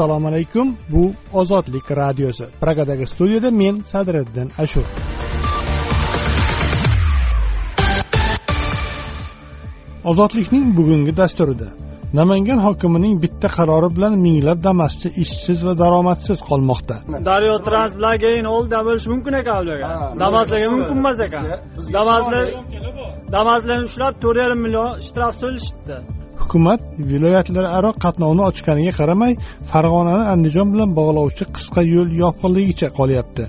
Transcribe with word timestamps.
assalomu 0.00 0.28
alaykum. 0.28 0.76
Bu 0.88 1.12
ozodlik 1.32 1.90
radiosi. 1.90 2.44
Pragadagi 2.60 3.06
studiyada 3.06 3.50
men 3.50 3.80
sadriddin 3.80 4.48
ashur. 4.58 4.86
Ozodlikning 10.04 10.76
bugungi 10.76 11.16
dasturida 11.16 11.68
namangan 12.18 12.58
hokimining 12.66 13.22
bitta 13.22 13.48
qarori 13.56 13.88
bilan 13.96 14.14
minglab 14.26 14.58
damaschi 14.68 15.08
ishsiz 15.24 15.58
va 15.66 15.72
daromadsiz 15.82 16.38
qolmoqda. 16.48 16.96
Daryo 17.30 17.56
trans 17.66 17.92
bilan 17.98 18.16
keyin 18.24 18.46
oldida 18.54 18.80
bo'lishi 18.86 19.08
mumkin 19.12 19.34
ekan 19.40 19.56
ularga. 19.62 19.90
Damaslarga 20.24 20.68
mumkin 20.76 20.96
emas 21.02 21.20
ekan. 21.26 21.44
Damaslar 21.98 22.44
damaslarni 23.36 23.84
ushlab 23.90 24.14
to'rt 24.22 24.38
yarim 24.42 24.60
million 24.64 24.90
shtraf 25.06 25.34
so'lishibdi 25.42 25.96
hukumat 26.42 26.80
viloyatlararo 27.10 27.90
qatnovni 28.04 28.42
ochganiga 28.50 28.92
qaramay 29.00 29.32
farg'onani 29.70 30.24
andijon 30.34 30.68
bilan 30.72 30.90
bog'lovchi 30.98 31.44
qisqa 31.56 31.80
yo'l 31.94 32.10
yopiqligicha 32.22 32.88
qolyapti. 32.98 33.44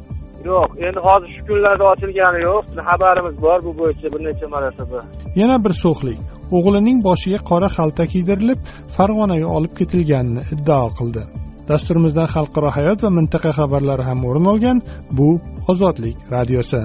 Yo'q 0.50 0.70
endi 0.88 1.00
hozir 1.08 1.30
shu 1.36 1.42
kunlarda 1.50 1.84
ochilgani 1.94 2.40
yo'q. 2.48 2.64
Xabarimiz 2.90 3.36
bor 3.46 3.60
bu 3.66 3.72
bo'yicha 3.82 4.08
bir 4.14 4.22
necha 4.28 4.48
marotaba. 4.54 5.00
Yana 5.42 5.58
bir 5.66 5.74
so'xlik. 5.84 6.20
O'g'lining 6.58 6.98
boshiga 7.08 7.40
qora 7.50 7.70
xalta 7.78 8.04
kiydirilib 8.14 8.60
farg'onaga 8.96 9.48
olib 9.58 9.74
ketilganini 9.80 10.42
iddao 10.56 10.88
qildi. 11.00 11.24
Dasturimizdan 11.70 12.28
xalqaro 12.36 12.70
hayot 12.78 13.00
va 13.06 13.12
mintaqa 13.20 13.52
xabarlari 13.60 14.04
ham 14.10 14.20
o'rin 14.30 14.46
olgan 14.54 14.78
bu 15.18 15.30
ozodlik 15.72 16.16
radiosi 16.36 16.82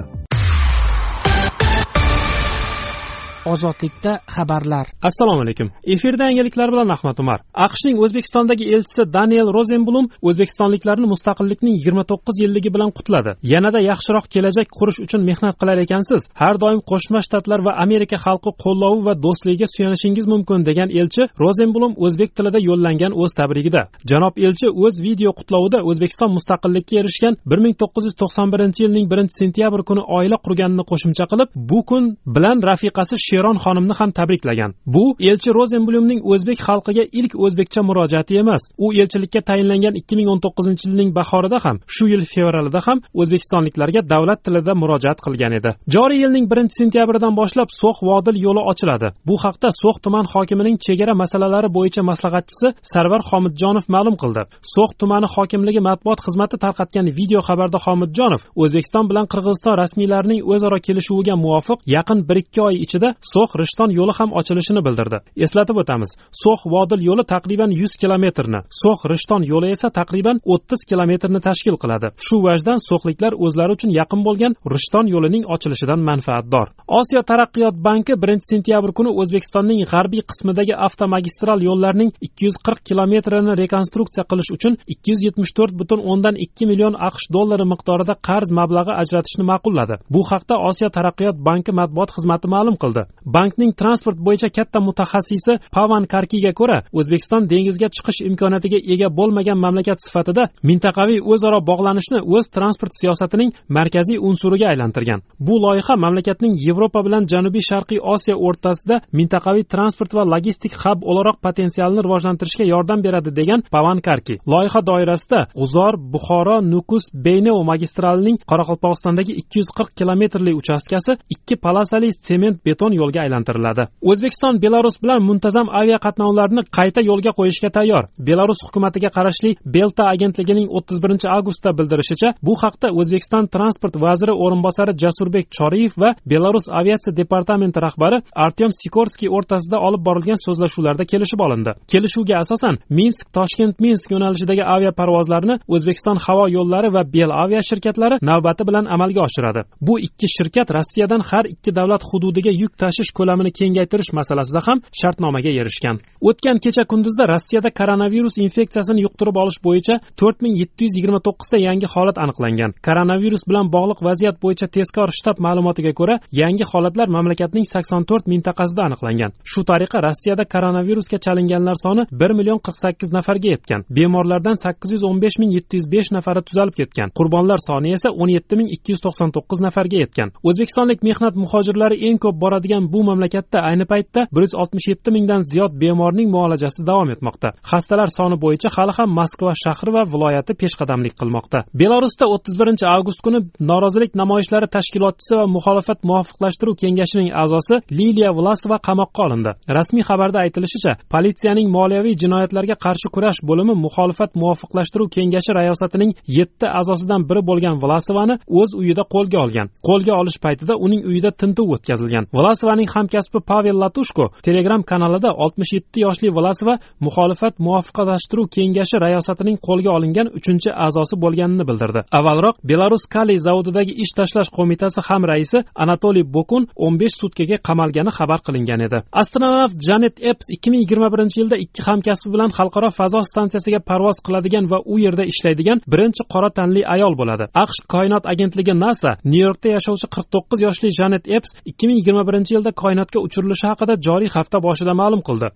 ozodlikda 3.51 4.11
xabarlar. 4.35 4.85
Assalomu 5.09 5.41
alaykum. 5.45 5.67
Efirda 5.93 6.23
yangiliklar 6.29 6.67
bilan 6.73 6.89
ahmad 6.95 7.17
umar. 7.23 7.39
Aqshning 7.65 7.95
o'zbekistondagi 8.03 8.65
elchisi 8.75 9.03
daniel 9.17 9.49
rozenblum 9.57 10.05
o'zbekistonliklarni 10.27 11.07
mustaqillikning 11.13 11.73
yigirma 11.79 12.03
to'qqiz 12.11 12.35
yilligi 12.43 12.69
bilan 12.75 12.91
qutladi. 12.97 13.31
Yanada 13.53 13.79
yaxshiroq 13.91 14.25
kelajak 14.33 14.67
qurish 14.77 14.99
uchun 15.05 15.21
mehnat 15.29 15.55
qilar 15.61 15.77
ekansiz. 15.85 16.21
Har 16.41 16.55
doim 16.63 16.79
qo'shma 16.91 17.19
shtatlar 17.27 17.59
va 17.67 17.71
amerika 17.85 18.17
xalqi 18.25 18.51
qo'llovi 18.63 19.01
va 19.07 19.13
do'stligiga 19.25 19.67
suyanishingiz 19.75 20.25
mumkin 20.33 20.59
degan 20.69 20.89
elchi 21.01 21.23
rozenblum 21.43 21.93
o'zbek 22.05 22.29
tilida 22.37 22.59
yo'llangan 22.69 23.11
o'z 23.21 23.31
tabrigida. 23.39 23.81
Janob 24.11 24.33
elchi 24.47 24.67
o'z 24.83 24.95
video 25.07 25.31
qutlovida 25.39 25.79
o'zbekiston 25.89 26.31
mustaqillikka 26.37 26.93
erishgan 27.01 27.33
bir 27.49 27.59
ming 27.63 27.75
to'qqiz 27.81 28.03
yuz 28.07 28.15
to'qson 28.21 28.47
birinchi 28.53 28.79
yilning 28.85 29.05
birinchi 29.11 29.35
sentyabr 29.41 29.81
kuni 29.89 30.03
oila 30.17 30.37
qurganini 30.45 30.83
qo'shimcha 30.91 31.25
qilib 31.31 31.49
bu 31.69 31.79
kun 31.89 32.03
bilan 32.35 32.57
rafiqasi 32.69 33.15
sheron 33.37 33.57
xonimni 33.63 33.93
ham 33.99 34.11
tabriklagan. 34.19 34.71
Bu 34.95 35.05
elchi 35.29 35.49
rozenblumning 35.57 36.21
o'zbek 36.33 36.59
xalqiga 36.67 37.03
ilk 37.19 37.33
o'zbekcha 37.45 37.81
murojaati 37.89 38.33
emas. 38.41 38.63
U 38.85 38.87
elchilikka 39.01 39.41
tayinlangan 39.49 39.93
ikki 39.99 40.15
ming 40.19 40.29
o'n 40.33 40.39
to'qqizinchi 40.45 40.85
yilning 40.89 41.09
bahorida 41.19 41.57
ham 41.65 41.77
shu 41.95 42.05
yil 42.13 42.23
fevralida 42.33 42.79
ham 42.87 42.97
o'zbekistonliklarga 43.21 44.01
davlat 44.13 44.39
tilida 44.45 44.73
murojaat 44.81 45.19
qilgan 45.25 45.53
edi. 45.59 45.71
Joriy 45.95 46.19
yilning 46.23 46.45
birinchi 46.51 46.75
sentyabridan 46.81 47.33
boshlab 47.39 47.69
so'x 47.81 47.97
vodil 48.09 48.37
yo'li 48.45 48.61
ochiladi. 48.71 49.07
Bu 49.27 49.35
haqda 49.43 49.69
so'x 49.81 49.97
tuman 50.05 50.25
hokimining 50.33 50.77
chegara 50.85 51.13
masalalari 51.23 51.69
bo'yicha 51.77 52.01
maslahatchisi 52.11 52.67
sarvar 52.93 53.21
xomidjonov 53.29 53.85
ma'lum 53.95 54.15
qildi. 54.21 54.43
So'x 54.73 54.91
tumani 54.99 55.27
hokimligi 55.35 55.81
matbuot 55.89 56.19
xizmati 56.25 56.55
tarqatgan 56.63 57.07
video 57.19 57.39
xabarda 57.47 57.79
xomidjonov 57.85 58.41
o'zbekiston 58.63 59.05
bilan 59.09 59.25
qirg'iziston 59.31 59.75
rasmiylarining 59.81 60.41
o'zaro 60.53 60.77
kelishuviga 60.87 61.35
muvofiq 61.43 61.79
yaqin 61.95 62.19
bir 62.29 62.37
ikki 62.43 62.61
oy 62.67 62.75
ichida 62.85 63.09
so'x 63.33 63.49
rishton 63.61 63.89
yo'li 63.99 64.13
ham 64.19 64.29
ochilishini 64.39 64.81
bildirdi. 64.87 65.17
Eslatib 65.45 65.77
o'tamiz 65.81 66.11
so'x 66.43 66.61
vodil 66.73 67.01
yo'li 67.09 67.23
taqriban 67.33 67.71
yuz 67.81 67.93
kilometrni 68.01 68.59
so'x 68.81 68.99
rishton 69.13 69.41
yo'li 69.51 69.67
esa 69.75 69.87
taqriban 69.99 70.37
o'ttiz 70.53 70.81
kilometrni 70.89 71.39
tashkil 71.47 71.75
qiladi. 71.83 72.07
Shu 72.25 72.35
vajdan 72.47 72.79
so'xliklar 72.87 73.33
o'zlari 73.45 73.71
uchun 73.77 73.91
yaqin 73.99 74.21
bo'lgan 74.27 74.53
rishton 74.73 75.05
yo'lining 75.13 75.43
ochilishidan 75.55 76.01
manfaatdor. 76.09 76.67
Osiyo 76.99 77.21
taraqqiyot 77.31 77.75
banki 77.87 78.13
birinchi 78.21 78.47
sentyabr 78.51 78.91
kuni 78.97 79.11
o'zbekistonning 79.21 79.79
g'arbiy 79.91 80.23
qismidagi 80.29 80.73
avtomagistral 80.87 81.59
yo'llarning 81.67 82.09
ikki 82.27 82.47
yuz 82.47 82.55
qirq 82.65 82.79
kilometrini 82.89 83.53
rekonstruksiya 83.63 84.23
qilish 84.31 84.51
uchun 84.55 84.73
ikki 84.93 85.07
yuz 85.13 85.21
yetmish 85.27 85.53
to'rt 85.57 85.73
butun 85.79 85.99
o'ndan 86.11 86.35
ikki 86.45 86.65
million 86.71 86.95
aqsh 87.09 87.27
dollari 87.35 87.65
miqdorida 87.73 88.15
qarz 88.27 88.49
mablag'i 88.59 88.93
ajratishni 89.01 89.45
ma'qulladi. 89.51 89.95
Bu 90.13 90.21
haqda 90.31 90.55
osiyo 90.69 90.89
taraqqiyot 90.97 91.37
banki 91.49 91.71
matbuot 91.79 92.09
xizmati 92.15 92.47
ma'lum 92.55 92.75
qildi. 92.83 93.03
Bankning 93.35 93.71
transport 93.81 94.17
bo'yicha 94.27 94.49
katta 94.57 94.79
mutaxassisi 94.87 95.53
pavan 95.75 96.03
karkiga 96.13 96.51
ko'ra 96.59 96.77
o'zbekiston 96.99 97.49
dengizga 97.51 97.87
chiqish 97.95 98.19
imkoniyatiga 98.29 98.79
ega 98.93 99.07
bo'lmagan 99.19 99.57
mamlakat 99.65 99.99
sifatida 100.05 100.43
mintaqaviy 100.69 101.19
o'zaro 101.33 101.59
bog'lanishni 101.69 102.19
o'z 102.35 102.45
transport 102.57 102.93
siyosatining 102.99 103.49
markaziy 103.77 104.17
unsuriga 104.29 104.67
aylantirgan. 104.73 105.19
Bu 105.47 105.55
loyiha 105.65 105.95
mamlakatning 106.03 106.53
yevropa 106.67 106.99
bilan 107.05 107.23
janubiy 107.33 107.63
sharqiy 107.69 107.99
osiyo 108.13 108.35
o'rtasida 108.47 108.95
mintaqaviy 109.19 109.65
transport 109.73 110.11
va 110.17 110.23
logistik 110.33 110.73
hab 110.83 110.99
o'laroq 111.09 111.37
potensialni 111.47 111.99
rivojlantirishga 112.05 112.65
yordam 112.73 112.99
beradi 113.05 113.31
degan 113.39 113.63
pavan 113.75 113.99
karki. 114.07 114.35
Loyiha 114.53 114.81
doirasida 114.89 115.39
g'uzor 115.59 115.93
buxoro 116.13 116.57
nukus 116.73 117.03
beyneo 117.25 117.59
magistralining 117.71 118.37
qoraqalpog'istondagi 118.51 119.33
ikki 119.41 119.59
yuz 119.61 119.69
qirq 119.77 119.91
kilometrli 119.99 120.51
uchastkasi 120.61 121.11
ikki 121.35 121.55
polosali 121.65 122.09
sement 122.27 122.57
beton 122.67 122.93
yo'lga 123.01 123.19
aylantiriladi. 123.25 123.83
O'zbekiston 124.09 124.61
belarus 124.63 124.95
bilan 125.03 125.21
muntazam 125.29 125.67
aviaqatnovlarni 125.81 126.61
qayta 126.77 127.01
yo'lga 127.09 127.31
qo'yishga 127.39 127.69
tayyor. 127.77 128.03
Belarus 128.29 128.59
hukumatiga 128.65 129.09
qarashli 129.17 129.51
belta 129.75 130.03
agentligining 130.13 130.67
o'ttiz 130.77 130.97
birinchi 131.03 131.27
avgustda 131.35 131.69
bildirishicha 131.77 132.29
bu 132.47 132.53
haqda 132.63 132.87
o'zbekiston 132.99 133.43
transport 133.55 133.95
vaziri 134.05 134.33
o'rinbosari 134.43 134.93
jasurbek 135.03 135.45
choriyev 135.57 135.93
va 136.01 136.09
belarus 136.31 136.65
aviatsiya 136.79 137.17
departamenti 137.21 137.79
rahbari 137.87 138.17
artyom 138.45 138.71
sikorskiy 138.81 139.29
o'rtasida 139.37 139.77
olib 139.87 140.01
borilgan 140.07 140.39
so'zlashuvlarda 140.45 141.03
kelishib 141.11 141.39
olindi. 141.45 141.71
Kelishuvga 141.91 142.35
asosan 142.43 142.75
minsk 142.99 143.25
toshkent 143.37 143.75
minsk 143.85 144.07
yo'nalishidagi 144.15 144.63
avia 144.75 144.91
parvozlarni 144.99 145.55
o'zbekiston 145.75 146.17
havo 146.25 146.45
yo'llari 146.57 146.89
va 146.95 147.01
bel 147.15 147.31
avia 147.43 147.61
shirkatlari 147.69 148.15
navbati 148.29 148.63
bilan 148.69 148.85
amalga 148.95 149.21
oshiradi. 149.27 149.61
Bu 149.87 149.99
ikki 150.07 150.27
shirkat 150.35 150.67
rossiyadan 150.77 151.21
har 151.29 151.45
ikki 151.53 151.71
davlat 151.79 152.01
hududiga 152.09 152.51
yuk 152.61 152.73
tashish 152.87 153.11
ko'lamini 153.17 153.51
kengaytirish 153.59 154.11
masalasida 154.19 154.61
ham 154.67 154.77
shartnomaga 154.99 155.51
erishgan. 155.61 155.95
O'tgan 156.29 156.57
kecha 156.63 156.83
kunduzda 156.91 157.23
rossiyada 157.33 157.69
koronavirus 157.79 158.35
infeksiyasini 158.45 159.01
yuqtirib 159.05 159.35
olish 159.43 159.59
bo'yicha 159.67 159.95
to'rt 160.19 160.37
ming 160.43 160.55
yetti 160.61 160.81
yuz 160.85 160.93
yigirma 160.97 161.19
to'qqizta 161.27 161.57
yangi 161.67 161.87
holat 161.93 162.17
aniqlangan. 162.23 162.71
Koronavirus 162.87 163.43
bilan 163.49 163.65
bog'liq 163.75 163.99
vaziyat 164.07 164.37
bo'yicha 164.43 164.67
tezkor 164.75 165.09
shtab 165.19 165.37
ma'lumotiga 165.45 165.91
ko'ra 165.99 166.15
yangi 166.41 166.65
holatlar 166.71 167.07
mamlakatning 167.15 167.65
sakson 167.73 168.03
to'rt 168.09 168.25
mintaqasida 168.33 168.81
aniqlangan. 168.87 169.31
Shu 169.51 169.61
tariqa 169.71 169.97
rossiyada 170.07 170.43
koronavirusga 170.53 171.17
chalinganlar 171.25 171.77
soni 171.85 172.03
bir 172.21 172.31
million 172.39 172.59
qirq 172.65 172.77
sakkiz 172.83 173.09
nafarga 173.17 173.49
yetgan. 173.55 173.81
Bemorlardan 173.97 174.57
sakkiz 174.65 174.89
yuz 174.95 175.03
o'n 175.09 175.17
besh 175.23 175.37
ming 175.41 175.51
yetti 175.57 175.73
yuz 175.79 175.87
besh 175.93 176.09
nafari 176.17 176.41
tuzalib 176.49 176.75
ketgan. 176.79 177.09
Qurbonlar 177.19 177.59
soni 177.69 177.89
esa 177.97 178.09
o'n 178.21 178.29
yetti 178.37 178.53
ming 178.59 178.69
ikki 178.75 178.89
yuz 178.93 179.01
to'qson 179.05 179.29
to'qqiz 179.35 179.59
nafarga 179.67 179.97
yetgan. 180.03 180.29
O'zbekistonlik 180.47 180.99
mehnat 181.09 181.33
muhojirlari 181.43 181.97
eng 182.07 182.17
ko'p 182.23 182.35
boradigan 182.43 182.76
bu 182.93 182.99
mamlakatda 183.09 183.59
ayni 183.69 183.85
paytda 183.91 184.21
bir 184.33 184.41
yuz 184.45 184.53
oltmish 184.61 184.87
yetti 184.91 185.09
mingdan 185.15 185.41
ziyod 185.51 185.73
bemorning 185.81 186.29
muolajasi 186.35 186.81
davom 186.89 187.09
etmoqda. 187.15 187.47
Xastalar 187.71 188.09
soni 188.17 188.37
bo'yicha 188.43 188.69
hali 188.75 188.93
ham 188.97 189.09
moskva 189.19 189.53
shahri 189.63 189.91
va 189.97 190.03
viloyati 190.13 190.53
peshqadamlik 190.61 191.13
qilmoqda. 191.19 191.57
Belarusda 191.81 192.25
o'ttiz 192.33 192.55
birinchi 192.61 192.85
avgust 192.95 193.21
kuni 193.25 193.39
norozilik 193.71 194.11
namoyishlari 194.21 194.67
tashkilotchisi 194.75 195.33
va 195.39 195.45
muxolifat 195.55 195.99
muvofiqlashtiruv 196.09 196.75
kengashining 196.83 197.29
a'zosi 197.43 197.75
liliya 197.99 198.31
vlasova 198.37 198.77
qamoqqa 198.87 199.21
olindi. 199.27 199.51
Rasmiy 199.77 200.03
xabarda 200.09 200.37
aytilishicha 200.45 200.91
politsiyaning 201.13 201.67
moliyaviy 201.77 202.15
jinoyatlarga 202.23 202.75
qarshi 202.85 203.07
kurash 203.15 203.39
bo'limi 203.49 203.73
muxolifat 203.85 204.31
muvofiqlashtiruv 204.41 205.07
kengashi 205.15 205.51
rayosatining 205.59 206.11
yetti 206.39 206.67
a'zosidan 206.79 207.21
biri 207.29 207.41
bo'lgan 207.49 207.75
vlasovani 207.83 208.35
o'z 208.59 208.71
uyida 208.81 209.03
qo'lga 209.13 209.37
olgan. 209.45 209.67
Qo'lga 209.87 210.13
olish 210.21 210.37
paytida 210.45 210.73
uning 210.85 211.01
uyida 211.09 211.31
tintuv 211.41 211.67
o'tkazilgan. 211.75 212.23
Vlasovaning 212.67 212.89
hamkasbi 212.95 213.39
pavel 213.39 213.77
latushko 213.83 214.29
telegram 214.43 214.83
kanalida 214.83 215.31
oltmish 215.43 215.73
yetti 215.73 216.01
yoshli 216.05 216.29
vlasova 216.37 216.77
muxolifat 217.05 217.59
muvofiqlashtiruv 217.65 218.47
kengashi 218.55 218.97
rayosatining 219.05 219.57
qo'lga 219.67 219.91
olingan 219.97 220.27
uchinchi 220.37 220.69
a'zosi 220.85 221.15
bo'lganini 221.23 221.65
bildirdi. 221.69 222.01
Avvalroq 222.17 222.55
belarus 222.69 223.05
kali 223.15 223.35
zavodidagi 223.47 223.93
ish 224.03 224.13
tashlash 224.17 224.49
qo'mitasi 224.57 224.99
ham 225.07 225.23
raisi 225.31 225.59
anatoliy 225.83 226.25
bokun 226.35 226.67
o'n 226.85 226.95
besh 227.01 227.15
sutkaga 227.21 227.57
qamalgani 227.67 228.11
xabar 228.17 228.39
qilingan 228.47 228.81
edi. 228.87 228.97
Astronavt 229.21 229.77
janet 229.87 230.15
eps 230.31 230.47
ikki 230.55 230.69
ming 230.71 230.81
yigirma 230.83 231.07
birinchi 231.13 231.37
yilda 231.41 231.57
ikki 231.65 231.81
hamkasbi 231.87 232.29
bilan 232.35 232.51
xalqaro 232.57 232.89
fazo 232.99 233.21
stansiyasiga 233.31 233.79
parvoz 233.89 234.17
qiladigan 234.25 234.65
va 234.71 234.79
u 234.93 234.99
yerda 235.05 235.23
ishlaydigan 235.31 235.77
birinchi 235.93 236.23
qora 236.33 236.49
tanli 236.57 236.81
ayol 236.95 237.13
bo'ladi. 237.19 237.45
Aqsh 237.63 237.79
koinot 237.93 238.23
agentligi 238.33 238.73
nasa 238.85 239.09
nyu 239.31 239.41
yorkda 239.47 239.67
yashovchi 239.77 240.07
qirq 240.13 240.27
to'qqiz 240.33 240.59
yoshli 240.67 240.89
janet 240.99 241.23
eps 241.37 241.49
ikki 241.71 241.85
ming 241.87 241.97
yigirma 242.01 242.23
birinchi 242.29 242.56
yilda 242.57 242.71
koinotga 242.83 243.19
uchirilishi 243.27 243.65
haqida 243.71 243.93
joriy 244.07 244.29
hafta 244.37 244.57
boshida 244.67 244.93
ma'lum 245.01 245.21
qildi. 245.27 245.47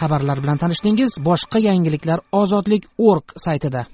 Xabarlar 0.00 0.38
bilan 0.44 0.58
tanishdingiz 0.62 1.12
boshqa 1.28 1.58
yangiliklar 1.68 2.18
ozodlik 2.40 2.82
org 3.10 3.26
saytida. 3.44 3.86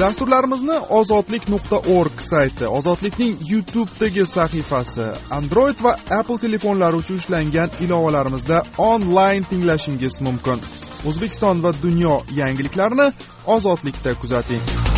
Dasturlarimizni 0.00 0.76
ozodlik 0.98 1.48
nuqta 1.52 1.78
org 1.98 2.20
sayti 2.22 2.66
ozodlikning 2.78 3.32
youtubedagi 3.52 4.26
sahifasi 4.34 5.06
android 5.38 5.82
va 5.86 5.96
apple 6.18 6.38
telefonlari 6.44 7.00
uchun 7.02 7.18
ishlangan 7.22 7.74
ilovalarimizda 7.86 8.62
onlayn 8.90 9.48
tinglashingiz 9.50 10.20
mumkin. 10.28 10.62
O'zbekiston 11.08 11.64
va 11.64 11.74
dunyo 11.82 12.14
yangiliklarini 12.42 13.10
ozodlikda 13.56 14.14
kuzating 14.22 14.97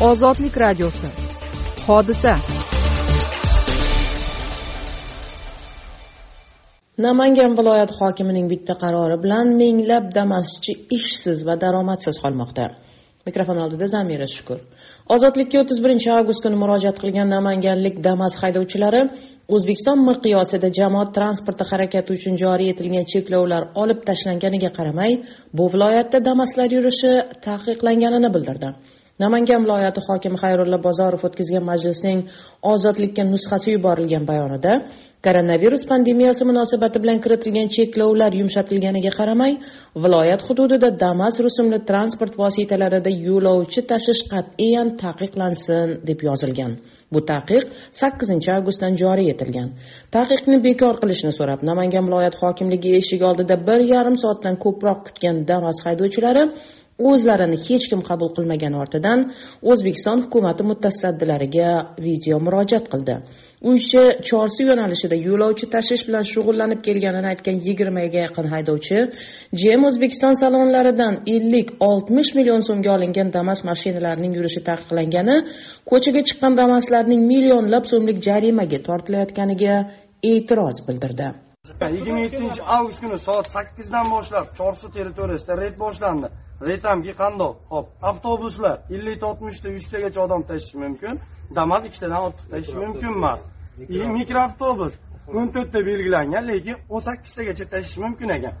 ozodlik 0.00 0.56
radiosi. 0.56 1.08
Hodisa. 1.86 2.34
Namangan 6.98 7.56
viloyati 7.58 7.94
hokimining 8.00 8.46
bitta 8.52 8.76
qarori 8.82 9.16
bilan 9.24 9.48
minglab 9.62 10.12
damaschi 10.18 10.74
ishsiz 10.98 11.42
va 11.48 11.56
daromadsiz 11.64 12.20
qolmoqda. 12.24 12.66
Mikrofon 13.28 13.58
oldida 13.64 13.86
zamira 13.94 14.28
shukur. 14.34 14.60
Ozodlikka 15.14 15.58
o'ttiz 15.62 15.80
birinchi 15.84 16.12
avgust 16.18 16.44
kuni 16.44 16.60
murojaat 16.62 17.00
qilgan 17.02 17.28
namanganlik 17.36 17.96
damas 18.08 18.36
haydovchilari 18.42 19.02
o'zbekiston 19.56 19.98
miqyosida 20.10 20.70
jamoat 20.78 21.10
transporti 21.18 21.66
harakati 21.70 22.14
uchun 22.18 22.38
joriy 22.44 22.70
etilgan 22.74 23.10
cheklovlar 23.14 23.62
olib 23.82 24.06
tashlanganiga 24.08 24.70
qaramay 24.78 25.18
bu 25.56 25.64
viloyatda 25.74 26.18
damaslar 26.30 26.68
yurishi 26.76 27.12
taqiqlanganini 27.48 28.32
bildirdi. 28.38 28.70
Namangan 29.22 29.64
viloyati 29.64 30.00
hokimi 30.08 30.38
xayrulla 30.42 30.78
bozorov 30.86 31.22
o'tkazgan 31.28 31.64
majlisning 31.70 32.20
ozodlikka 32.72 33.22
nusxasi 33.32 33.68
yuborilgan 33.76 34.24
bayonida 34.30 34.72
koronavirus 35.26 35.82
pandemiyasi 35.90 36.44
munosabati 36.50 36.98
bilan 37.02 37.18
kiritilgan 37.24 37.68
cheklovlar 37.76 38.32
yumshatilganiga 38.40 39.12
qaramay 39.18 39.52
viloyat 40.04 40.40
hududida 40.48 40.90
damas 41.04 41.40
rusumli 41.46 41.78
transport 41.90 42.38
vositalarida 42.42 43.10
yo'lovchi 43.26 43.80
tashish 43.90 44.22
qat'iyan 44.32 44.88
taqiqlansin 45.02 45.88
deb 46.08 46.20
yozilgan. 46.28 46.72
Bu 47.12 47.20
taqiq 47.32 47.64
sakkizinchi 48.00 48.48
avgustdan 48.56 48.92
joriy 49.02 49.28
etilgan. 49.34 49.68
Taqiqni 50.16 50.56
bekor 50.68 50.94
qilishni 51.02 51.32
so'rab 51.38 51.60
namangan 51.70 52.04
viloyat 52.08 52.34
hokimligi 52.42 52.90
eshigi 53.00 53.24
oldida 53.30 53.56
bir 53.68 53.80
yarim 53.94 54.16
soatdan 54.24 54.54
ko'proq 54.64 54.98
kutgan 55.06 55.36
damas 55.50 55.78
haydovchilari 55.86 56.44
o'zlarini 56.98 57.58
hech 57.66 57.84
kim 57.90 58.00
qabul 58.08 58.30
qilmagani 58.36 58.76
ortidan 58.82 59.20
o'zbekiston 59.70 60.24
hukumati 60.24 60.62
mutasaddilariga 60.70 61.68
video 62.06 62.36
murojaat 62.46 62.86
qildi. 62.92 63.14
U 63.68 63.74
ishi 63.80 64.02
chorsu 64.28 64.66
yo'nalishida 64.70 65.16
yo'lovchi 65.28 65.66
tashish 65.74 66.02
bilan 66.08 66.24
shug'ullanib 66.32 66.80
kelganini 66.86 67.28
aytgan 67.32 67.56
yigirmaga 67.66 68.18
yaqin 68.26 68.46
haydovchi 68.54 68.98
jm 69.60 69.82
o'zbekiston 69.90 70.34
salonlaridan 70.42 71.14
ellik 71.34 71.68
oltmish 71.90 72.30
million 72.38 72.62
so'mga 72.68 72.90
olingan 72.96 73.28
damas 73.36 73.60
mashinalarining 73.70 74.32
yurishi 74.38 74.62
taqiqlangani 74.70 75.36
ko'chaga 75.90 76.22
chiqqan 76.28 76.52
damaslarning 76.62 77.22
millionlab 77.32 77.84
so'mlik 77.92 78.18
jarimaga 78.28 78.78
tortilayotganiga 78.88 79.74
e'tiroz 80.32 80.76
bildirdi. 80.88 81.28
Yigirma 81.96 82.20
yettinchi 82.26 82.60
avgust 82.76 83.00
kuni 83.04 83.18
soat 83.28 83.46
sakkizdan 83.56 84.06
boshlab 84.14 84.46
chorsu 84.58 84.86
territoriyasida 84.96 85.54
reyd 85.62 85.76
boshlandi. 85.84 86.28
Reytamki 86.66 87.12
qandoq? 87.22 87.54
Hop 87.70 87.86
avtobuslar 88.02 88.76
ellik 88.90 89.22
oltmishta 89.22 89.68
uchtagacha 89.78 90.20
odam 90.26 90.42
tashishi 90.50 90.78
mumkin 90.84 91.20
damas 91.56 91.82
ikkitadan 91.88 92.20
ortiq 92.26 92.46
tashishi 92.52 92.76
mumkin 92.84 93.08
emas 93.18 93.40
mikroavtobus. 94.18 94.94
o'n 95.38 95.48
to'rtta 95.54 95.80
belgilangan 95.86 96.44
lekin 96.48 96.76
o'n 96.94 97.00
sakkiztagacha 97.08 97.64
tashishi 97.74 98.00
mumkin 98.04 98.28
ekan. 98.36 98.54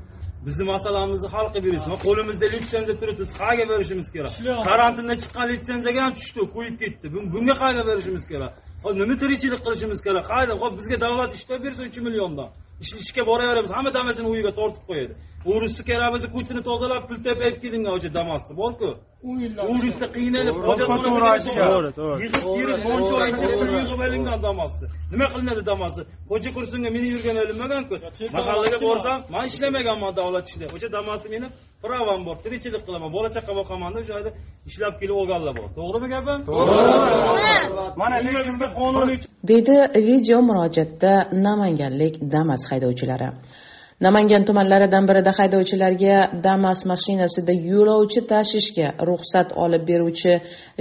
Bizni 0.46 0.64
masalamizni 0.74 1.28
hal 1.34 1.46
qilib 1.52 1.64
berishsin 1.68 1.92
qo'limizda 2.06 2.46
litsenziya 2.54 2.96
turibdi 3.00 3.20
biz 3.24 3.32
qayerga 3.40 3.64
berishimiz 3.72 4.08
kerak? 4.14 4.32
Karantindan 4.70 5.18
chiqqan 5.22 5.46
litsenziyaga 5.52 6.00
ham 6.04 6.12
tushdi 6.18 6.40
qo'yib 6.56 6.76
ketdi. 6.82 7.06
Bunga 7.34 7.54
qayerga 7.62 7.84
berishimiz 7.90 8.24
kerak? 8.32 8.52
Hozir 8.84 8.98
nima 9.02 9.16
tirikchilik 9.22 9.60
qilishimiz 9.66 10.00
kerak? 10.06 10.24
Qayerda? 10.32 10.54
Hop 10.62 10.72
bizga 10.80 10.96
davlat 11.04 11.30
ishlab 11.38 11.60
bersa 11.66 11.80
uch 11.88 11.98
milliondan. 12.06 12.48
Ishga 13.04 13.22
boraveramiz. 13.30 13.70
Hamma 13.76 13.90
damasini 13.98 14.28
uyiga 14.32 14.52
tortib 14.60 14.82
qo'yadi 14.90 15.12
o'risi 15.52 15.80
kerak 15.88 16.08
bo'lsa 16.14 16.28
ko'chani 16.36 16.60
tozalab 16.70 17.02
pul 17.08 17.18
tepib 17.26 17.54
kelingan 17.62 17.92
o'sha 17.98 18.10
damassi 18.18 18.52
borku 18.62 18.88
o'risda 19.72 20.06
qiynalib 20.16 20.56
yig'ib 22.22 24.00
olingan 24.06 24.38
damassi 24.48 24.84
nima 25.12 25.26
qilinadi 25.32 25.62
damassi 25.72 26.02
ko'cha 26.30 26.50
kursimga 26.56 26.90
meni 26.96 27.06
yurgan 27.14 27.36
ilinmaganku 27.44 27.94
mahallaga 28.36 28.78
borsam 28.86 29.18
man 29.34 29.44
ishlamaganman 29.50 30.12
davlat 30.20 30.44
ishida 30.48 30.66
o'sha 30.74 30.88
damassi 30.98 31.26
meni 31.34 31.46
pravam 31.82 32.20
bor 32.26 32.36
tirikchilik 32.44 32.82
qilaman. 32.86 33.10
Bola 33.16 33.28
chaqa 33.36 33.52
boqamanda 33.60 33.98
o'sha 34.02 34.12
yerda 34.16 34.30
ishlab 34.68 34.94
kelib 35.00 35.16
olganlar 35.20 35.52
bor. 35.58 35.68
To'g'rimi 35.78 36.08
gapim? 36.14 36.38
To'g'ri. 36.50 37.52
Mana 38.00 38.16
lekin 38.26 38.54
qonuniy 38.80 39.18
deydi 39.50 39.76
video 40.08 40.38
murojaatda 40.48 41.12
namanganlik 41.46 42.14
damas 42.34 42.62
haydovchilari 42.70 43.28
namangan 44.00 44.44
tumanlaridan 44.46 45.04
birida 45.08 45.32
haydovchilarga 45.38 46.16
damas 46.46 46.80
mashinasida 46.90 47.54
yo'lovchi 47.70 48.20
tashishga 48.32 48.88
ruxsat 49.08 49.48
olib 49.64 49.82
beruvchi 49.90 50.34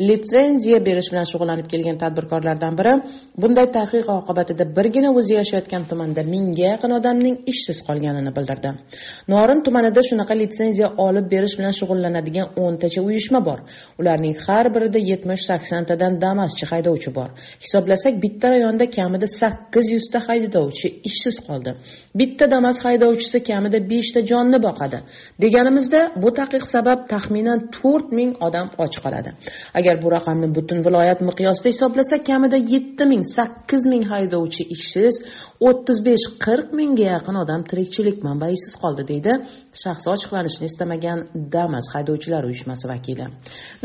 litsenziya 0.09 0.79
berish 0.87 1.09
bilan 1.11 1.25
shug'ullanib 1.31 1.67
kelgan 1.71 1.97
tadbirkorlardan 2.03 2.73
biri. 2.79 2.93
Bunday 3.41 3.67
taqiq 3.77 4.07
oqibatida 4.17 4.65
birgina 4.77 5.09
o'zi 5.19 5.33
yashayotgan 5.39 5.87
tumanda 5.89 6.21
mingga 6.33 6.65
yaqin 6.73 6.91
odamning 6.99 7.35
ishsiz 7.51 7.77
qolganini 7.87 8.31
bildirdi. 8.37 8.69
Norin 9.33 9.59
tumanida 9.65 10.01
shunaqa 10.09 10.37
litsenziya 10.41 10.87
olib 11.07 11.25
berish 11.33 11.55
bilan 11.59 11.73
shug'ullanadigan 11.79 12.47
o'ntacha 12.63 13.01
uyushma 13.07 13.39
bor. 13.49 13.59
Ularning 13.99 14.35
har 14.45 14.65
birida 14.75 14.99
yetmish 15.11 15.43
saksontadan 15.49 16.13
damaschi 16.25 16.65
haydovchi 16.71 17.15
bor. 17.17 17.29
Hisoblasak 17.65 18.13
bitta 18.23 18.53
rayonda 18.53 18.85
kamida 18.97 19.27
sakkiz 19.41 19.85
yuzta 19.95 20.19
haydovchi 20.27 20.87
ishsiz 21.09 21.35
qoldi. 21.47 21.71
Bitta 22.19 22.51
damas 22.55 22.77
haydovchi 22.85 23.05
haydovchisi 23.07 23.43
kamida 23.43 23.79
beshta 23.89 24.21
jonni 24.31 24.59
boqadi. 24.67 24.99
Deganimizda 25.41 25.99
bu 26.23 26.29
taqiq 26.39 26.63
sabab 26.73 26.99
taxminan 27.13 27.59
to'rt 27.77 28.11
ming 28.11 28.31
odam 28.47 28.67
och 28.77 28.93
qoladi. 29.03 29.31
Agar 29.79 29.95
bu 30.03 30.07
raqamni 30.11 30.47
butun 30.55 30.79
viloyat 30.85 31.19
miqyosida 31.29 31.69
hisoblasak 31.73 32.21
kamida 32.25 32.57
yetti 32.73 33.05
ming 33.11 33.23
sakkiz 33.37 33.83
ming 33.91 34.03
haydovchi 34.13 34.63
ishsiz 34.75 35.13
o'ttiz 35.67 35.97
besh 36.07 36.25
qirq 36.45 36.69
mingga 36.79 37.05
yaqin 37.15 37.35
odam 37.43 37.61
tirikchilik 37.69 38.17
manbaisiz 38.27 38.73
qoldi 38.81 39.03
deydi 39.11 39.31
shaxsi 39.83 40.07
ochiqlanishini 40.15 40.65
istamagan 40.71 41.19
damas 41.55 41.85
haydovchilar 41.93 42.43
uyushmasi 42.49 42.85
vakili. 42.93 43.25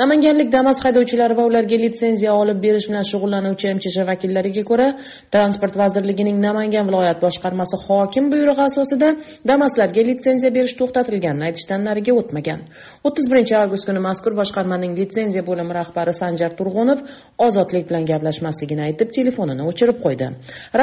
Namanganlik 0.02 0.48
damas 0.56 0.78
haydovchilari 0.84 1.34
va 1.40 1.44
ularga 1.50 1.76
litsenziya 1.84 2.32
olib 2.42 2.58
berish 2.66 2.86
bilan 2.90 3.04
shug'ullanuvchi 3.12 3.66
mchj 3.78 3.96
vakillariga 4.10 4.62
ko'ra 4.70 4.88
transport 5.34 5.74
vazirligining 5.82 6.36
namangan 6.46 6.84
viloyat 6.88 7.18
boshqarmasi 7.26 7.76
hokim 7.86 8.24
buyrug'i 8.32 8.62
asosida 8.70 9.11
damaslarga 9.50 10.02
litsenziya 10.08 10.50
berish 10.56 10.74
to'xtatilganini 10.80 11.44
aytishdan 11.48 11.84
nariga 11.88 12.12
o'tmagan. 12.20 12.60
o'ttiz 13.06 13.26
birinchi 13.30 13.54
avgust 13.62 13.86
kuni 13.88 14.00
mazkur 14.08 14.32
boshqarmaning 14.40 14.92
litsenziya 15.00 15.42
bo'limi 15.48 15.72
rahbari 15.80 16.14
sanjar 16.22 16.50
turg'unov 16.58 16.98
ozodlik 17.46 17.84
bilan 17.90 18.04
gaplashmasligini 18.12 18.82
aytib 18.88 19.08
telefonini 19.18 19.62
o'chirib 19.70 19.98
qo'ydi. 20.04 20.28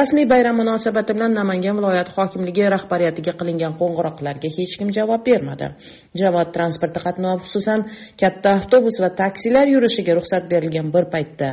Rasmiy 0.00 0.26
bayram 0.32 0.56
munosabati 0.62 1.16
bilan 1.16 1.32
namangan 1.40 1.74
viloyati 1.78 2.14
hokimligi 2.16 2.64
rahbariyatiga 2.76 3.32
qilingan 3.40 3.72
qo'ng'iroqlarga 3.80 4.48
hech 4.56 4.74
kim 4.80 4.88
javob 4.98 5.20
bermadi. 5.30 5.66
Jamoat 6.20 6.52
transporti 6.56 7.00
qatnovi 7.06 7.40
xususan 7.46 7.80
katta 8.22 8.48
avtobus 8.58 8.96
va 9.02 9.10
taksilar 9.22 9.66
yurishiga 9.74 10.12
ruxsat 10.18 10.44
berilgan 10.52 10.88
bir 10.94 11.04
paytda 11.14 11.48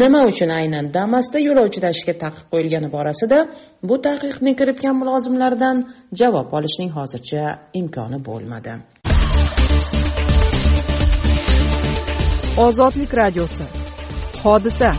nima 0.00 0.20
uchun 0.30 0.50
aynan 0.60 0.86
damasda 0.96 1.38
yo'lovchi 1.48 1.80
tashishga 1.86 2.14
taqiq 2.24 2.44
qo'yilgani 2.52 2.88
borasida 2.96 3.38
bu 3.88 3.96
taqiqni 4.08 4.52
kiritgan 4.60 4.96
mulozimlardan 5.00 5.76
javob 6.20 6.52
olishning 6.58 6.90
hozircha 6.96 7.42
imkoni 7.80 8.18
bo'lmadi. 8.28 8.74
Ozodlik 12.66 13.12
radiosi. 13.22 13.64
Hodisa. 14.44 14.90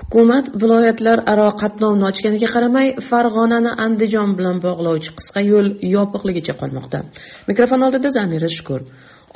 Hukumat 0.00 0.46
viloyatlar 0.62 1.18
aro 1.32 1.48
qatnovni 1.62 2.04
ochganiga 2.10 2.48
qaramay 2.54 2.88
farg'onani 3.08 3.72
andijon 3.84 4.30
bilan 4.38 4.56
bog'lovchi 4.66 5.10
qisqa 5.18 5.40
yo'l 5.50 5.68
yopiqligicha 5.94 6.54
qolmoqda. 6.60 6.98
Mikrofon 7.50 7.86
oldida 7.86 8.10
zamira 8.18 8.48
shukur 8.56 8.80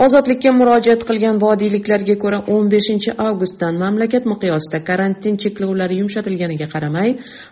ozodlikka 0.01 0.53
murojaat 0.57 1.03
qilgan 1.09 1.39
vodiyliklarga 1.41 2.15
ko'ra 2.23 2.39
15 2.49 3.13
avgustdan 3.27 3.77
mamlakat 3.83 4.25
miqyosida 4.33 4.79
karantin 4.89 5.37
cheklovlari 5.43 5.99
yumshatilganiga 6.01 6.69
qaramay 6.75 7.11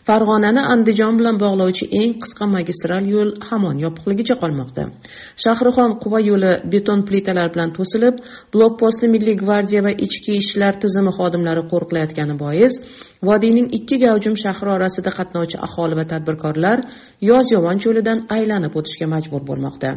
farg'onani 0.08 0.62
andijon 0.74 1.18
bilan 1.20 1.36
bog'lovchi 1.42 1.90
eng 2.00 2.14
qisqa 2.22 2.48
magistral 2.56 3.04
yo'l 3.14 3.30
hamon 3.48 3.76
yopiqligicha 3.84 4.38
qolmoqda. 4.42 4.82
Shahrixon 5.44 5.98
quva 6.02 6.20
yo'li 6.30 6.52
beton 6.72 7.04
plitalar 7.08 7.48
bilan 7.54 7.76
to'silib 7.76 8.24
blokpostni 8.54 9.12
milliy 9.14 9.36
gvardiya 9.42 9.84
va 9.86 9.92
ichki 10.06 10.32
ishlar 10.42 10.74
tizimi 10.82 11.12
xodimlari 11.18 11.62
qo'riqlayotgani 11.72 12.38
bois 12.44 12.80
vodiyning 13.28 13.68
ikki 13.78 13.96
gavjum 14.04 14.36
shahri 14.42 14.70
orasida 14.76 15.10
qatnovchi 15.18 15.58
aholi 15.66 15.96
va 16.00 16.04
tadbirkorlar 16.12 16.78
yoz 17.30 17.50
yovon 17.54 17.78
cho'lidan 17.84 18.18
aylanib 18.36 18.76
o'tishga 18.80 19.06
majbur 19.14 19.42
bo'lmoqda. 19.50 19.90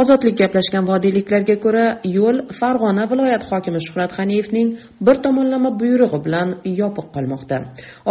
Ozodlik 0.00 0.36
gaplashgan 0.42 0.84
vodiyliklarga 0.90 1.56
ko'ra 1.64 1.86
yo'l 2.16 2.36
farg'ona 2.58 3.04
viloyat 3.12 3.42
hokimi 3.50 3.80
shuhrat 3.86 4.14
g'aniyevning 4.18 4.68
bir 5.06 5.16
tomonlama 5.24 5.70
buyrug'i 5.80 6.20
bilan 6.26 6.48
yopiq 6.82 7.06
qolmoqda. 7.16 7.58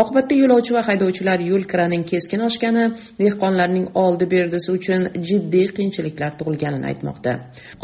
Oqibatda 0.02 0.40
yo'lovchi 0.42 0.76
va 0.78 0.82
haydovchilar 0.90 1.40
yo'l 1.52 1.64
kiraning 1.72 2.04
keskin 2.12 2.42
oshgani 2.50 2.86
dehqonlarning 3.24 3.86
oldi 4.04 4.26
berdisi 4.36 4.70
uchun 4.78 5.02
jiddiy 5.30 5.68
qiyinchiliklar 5.78 6.32
tug'ilganini 6.40 6.86
aytmoqda. 6.92 7.32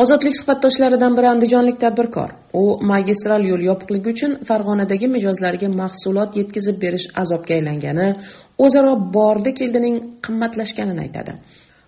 Ozodlik 0.03 0.35
suhbatdoshlaridan 0.39 1.17
biri 1.17 1.31
andijonlik 1.35 1.79
tadbirkor. 1.85 2.29
U 2.61 2.63
magistral 2.91 3.41
yo'l 3.51 3.63
yopiqligi 3.69 4.09
uchun 4.15 4.31
farg'onadagi 4.49 5.07
mijozlarga 5.15 5.69
mahsulot 5.81 6.37
yetkazib 6.65 6.81
berish 6.81 7.07
azobga 7.21 7.53
aylangani 7.55 8.07
o'zaro 8.65 8.93
bordi 9.13 9.53
keldining 9.59 9.95
qimmatlashganini 10.25 11.01
aytadi. 11.05 11.33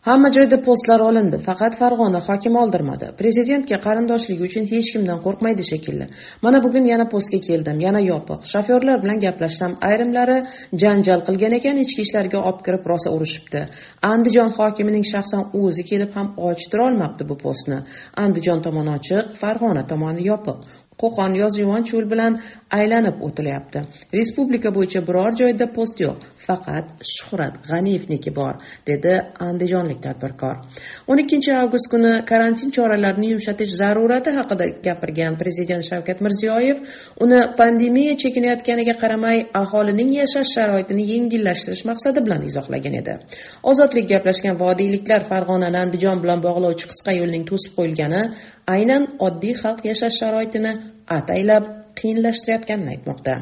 Hamma 0.07 0.29
joyda 0.31 0.57
postlar 0.67 1.01
olindi 1.10 1.38
faqat 1.48 1.74
farg'ona 1.79 2.19
hokimi 2.27 2.57
oldirmadi. 2.63 3.07
Prezidentga 3.19 3.77
qarindoshligi 3.88 4.43
uchun 4.50 4.65
hech 4.72 4.91
kimdan 4.93 5.19
qo'rqmaydi 5.25 5.63
shekilli. 5.72 6.05
Mana 6.46 6.62
bugun 6.65 6.86
yana 6.93 7.05
postga 7.13 7.39
keldim 7.48 7.77
yana 7.88 8.01
yopiq. 8.12 8.39
Shofyorlar 8.53 8.98
bilan 9.03 9.19
gaplashsam 9.25 9.75
ayrimlari 9.89 10.38
janjal 10.84 11.25
qilgan 11.27 11.57
ekan 11.60 11.84
ichki 11.84 12.01
ishlarga 12.07 12.39
olib 12.48 12.63
kirib 12.65 12.84
rosa 12.91 13.10
urishibdi. 13.17 13.62
Andijon 14.13 14.50
hokimining 14.57 15.05
shaxsan 15.13 15.43
o'zi 15.63 15.84
kelib 15.91 16.12
ham 16.17 16.27
ochtira 16.50 16.88
olmabdi 16.89 17.29
bu 17.29 17.36
postni. 17.46 17.79
Andijon 18.25 18.60
tomoni 18.65 18.91
ochiq 18.98 19.24
farg'ona 19.41 19.84
tomoni 19.91 20.22
yopiq. 20.31 20.60
Qo'qon 21.01 21.36
yozyovon 21.42 21.84
cho'l 21.89 22.06
bilan 22.13 22.39
aylanib 22.80 23.22
o'tilyapti. 23.27 23.84
Respublika 24.18 24.70
bo'yicha 24.77 25.01
biror 25.08 25.32
joyda 25.42 25.68
post 25.77 26.01
yo'q 26.06 26.25
faqat 26.48 27.04
shuhrat 27.13 27.60
g'aniyevniki 27.70 28.32
bor 28.39 28.54
dedi 28.89 29.13
andijonlik 29.48 30.00
tadbirkor. 30.06 30.56
O'n 31.10 31.22
ikkinchi 31.24 31.54
avgust 31.62 31.89
kuni 31.94 32.13
karantin 32.32 32.74
choralarini 32.77 33.32
yumshatish 33.34 33.75
zarurati 33.82 34.34
haqida 34.39 34.70
gapirgan 34.88 35.38
prezident 35.42 35.84
shavkat 35.89 36.24
mirziyoyev 36.25 36.77
uni 37.25 37.39
pandemiya 37.62 38.18
chekinayotganiga 38.24 38.96
qaramay 39.04 39.46
aholining 39.62 40.12
yashash 40.20 40.51
sharoitini 40.58 41.08
yengillashtirish 41.13 41.84
maqsadi 41.92 42.25
bilan 42.25 42.42
izohlagan 42.50 43.00
edi. 43.01 43.18
Ozodlik 43.72 44.10
gaplashgan 44.13 44.56
vodiyliklar 44.63 45.22
farg'onani 45.32 45.84
andijon 45.86 46.24
bilan 46.24 46.46
bog'lovchi 46.48 46.86
qisqa 46.92 47.18
yo'lning 47.22 47.44
to'sib 47.51 47.72
qo'yilgani 47.77 48.22
aynan 48.75 49.03
oddiy 49.27 49.55
xalq 49.62 49.86
yashash 49.89 50.17
sharoitini 50.21 50.74
ataylab 51.17 51.65
qiyinlashtirayotganini 52.00 52.89
aytmoqda. 52.95 53.36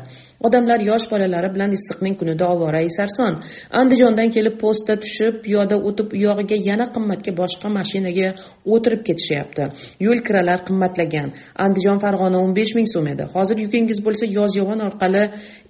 Odamlar 0.48 0.80
yosh 0.90 1.06
bolalari 1.12 1.50
bilan 1.56 1.72
issiqning 1.78 2.16
kunida 2.20 2.46
ovora 2.54 2.82
sarson 2.98 3.34
andijondan 3.82 4.30
kelib 4.36 4.56
postda 4.64 4.96
tushib 5.04 5.42
piyoda 5.46 5.78
o'tib 5.90 6.14
uyog'iga 6.18 6.58
yana 6.70 6.86
qimmatga 6.96 7.32
boshqa 7.42 7.68
mashinaga 7.78 8.28
o'tirib 8.74 9.02
ketishyapti. 9.08 9.64
Yo'l 10.06 10.20
kiralar 10.28 10.60
qimmatlagan. 10.68 11.30
Andijon 11.66 12.00
farg'ona 12.04 12.38
o'n 12.44 12.54
besh 12.60 12.74
ming 12.78 12.88
so'm 12.94 13.08
edi. 13.14 13.28
Hozir 13.36 13.58
yukingiz 13.66 14.00
bo'lsa 14.06 14.26
yozyovon 14.38 14.82
orqali 14.88 15.24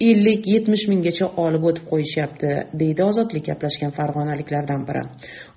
ellik 0.09 0.47
yetmish 0.53 0.85
minggacha 0.91 1.27
olib 1.45 1.67
o'tib 1.69 1.85
qo'yishyapti 1.91 2.51
deydi 2.81 3.03
ozodlik 3.09 3.45
gaplashgan 3.49 3.91
farg'onaliklardan 3.97 4.81
biri. 4.89 5.03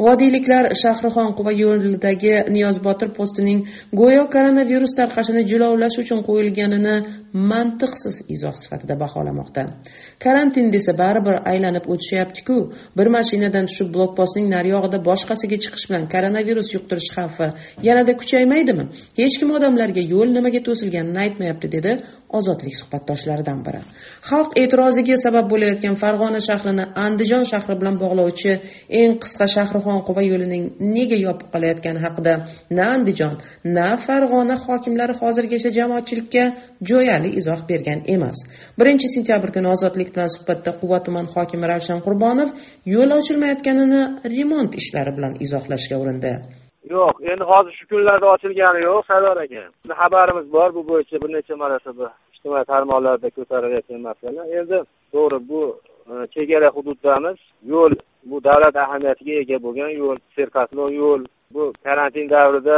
Vodiyliklar 0.07 0.71
shahrixon 0.83 1.35
quva 1.39 1.53
yo'lidagi 1.63 2.35
niyozbotir 2.57 3.13
postining 3.19 3.65
go'yo 4.01 4.25
koronavirus 4.35 4.93
tarqashini 5.01 5.43
jilovlash 5.51 5.99
uchun 6.03 6.25
qo'yilganini 6.29 6.97
mantiqsiz 7.53 8.17
izoh 8.35 8.57
sifatida 8.63 8.98
baholamoqda. 9.03 9.63
Karantin 10.25 10.73
desa 10.75 10.93
baribir 11.03 11.37
aylanib 11.53 11.85
o'tishyaptiku. 11.93 12.57
Bir 12.99 13.07
mashinadan 13.17 13.67
tushib 13.71 13.89
blokpostning 13.95 14.47
naryog'ida 14.55 14.99
boshqasiga 15.09 15.59
chiqish 15.65 15.87
bilan 15.89 16.05
koronavirus 16.15 16.69
yuqtirish 16.77 17.11
xavfi 17.17 17.49
yanada 17.89 18.13
kuchaymaydimi? 18.21 18.85
Hech 19.21 19.35
kim 19.41 19.51
odamlarga 19.59 20.03
yo'l 20.15 20.29
nimaga 20.37 20.61
to'silganini 20.69 21.19
aytmayapti 21.25 21.73
dedi 21.77 21.93
ozodlik 22.39 22.75
suhbatdoshlaridan 22.81 23.61
biri. 23.67 23.81
Xalq 24.31 24.51
e'tiroziga 24.63 25.17
sabab 25.25 25.47
bo'layotgan 25.53 25.97
farg'ona 26.03 26.41
shahrini 26.49 26.85
andijon 27.07 27.45
shahri 27.53 27.75
bilan 27.81 27.97
bog'lovchi 28.03 28.53
eng 29.01 29.13
qisqa 29.23 29.47
shahrixon 29.57 30.01
quva 30.09 30.23
yo'lining 30.31 30.65
nega 30.97 31.19
yopib 31.27 31.49
qolayotgani 31.55 32.01
haqida 32.07 32.35
na 32.77 32.85
andijon 32.97 33.35
na 33.77 33.89
farg'ona 34.07 34.57
hokimlari 34.67 35.15
hozirgacha 35.21 35.71
jamoatchilikka 35.79 36.45
jo'yali 36.91 37.31
izoh 37.41 37.61
bergan 37.71 38.01
emas. 38.15 38.39
Birinchi 38.89 39.09
sentyabr 39.15 39.51
kuni 39.55 39.69
ozodlik 39.75 40.11
bilan 40.15 40.31
suhbatda 40.35 40.71
quva 40.81 40.99
tuman 41.07 41.27
hokimi 41.33 41.67
ravshan 41.71 41.99
qurbonov 42.07 42.49
yo'l 42.95 43.11
ochilmayotganini 43.19 44.03
remont 44.37 44.73
ishlari 44.81 45.13
bilan 45.17 45.33
izohlashga 45.45 45.97
urindi. 46.03 46.33
Yo'q 46.95 47.17
endi 47.33 47.45
hozir 47.51 47.75
shu 47.79 47.85
kunlarda 47.91 48.27
ochilgani 48.35 48.81
yo'q 48.89 49.03
sardor 49.11 49.37
aka. 49.45 49.65
Xabarimiz 50.01 50.47
bor 50.57 50.71
bu 50.77 50.83
bo'yicha 50.91 51.17
bir 51.23 51.31
necha 51.37 51.55
marotaba 51.63 52.07
ijtimoiy 52.35 52.65
tarmoqlarda 52.73 53.29
ko'tarilayotgan 53.37 54.01
masala. 54.09 54.43
Endi 54.59 54.79
to'g'ri 55.15 55.39
bu 55.51 55.63
e, 56.11 56.13
chegara 56.35 56.69
hududdamiz 56.77 57.39
yo'l 57.73 57.93
bu 58.31 58.37
davlat 58.49 58.77
ahamiyatiga 58.85 59.35
ega 59.43 59.57
bo'lgan 59.67 59.91
yo'l 60.03 60.19
serqatnov 60.37 60.91
yo'l. 61.03 61.23
Bu 61.55 61.63
karantin 61.87 62.27
davrida 62.37 62.77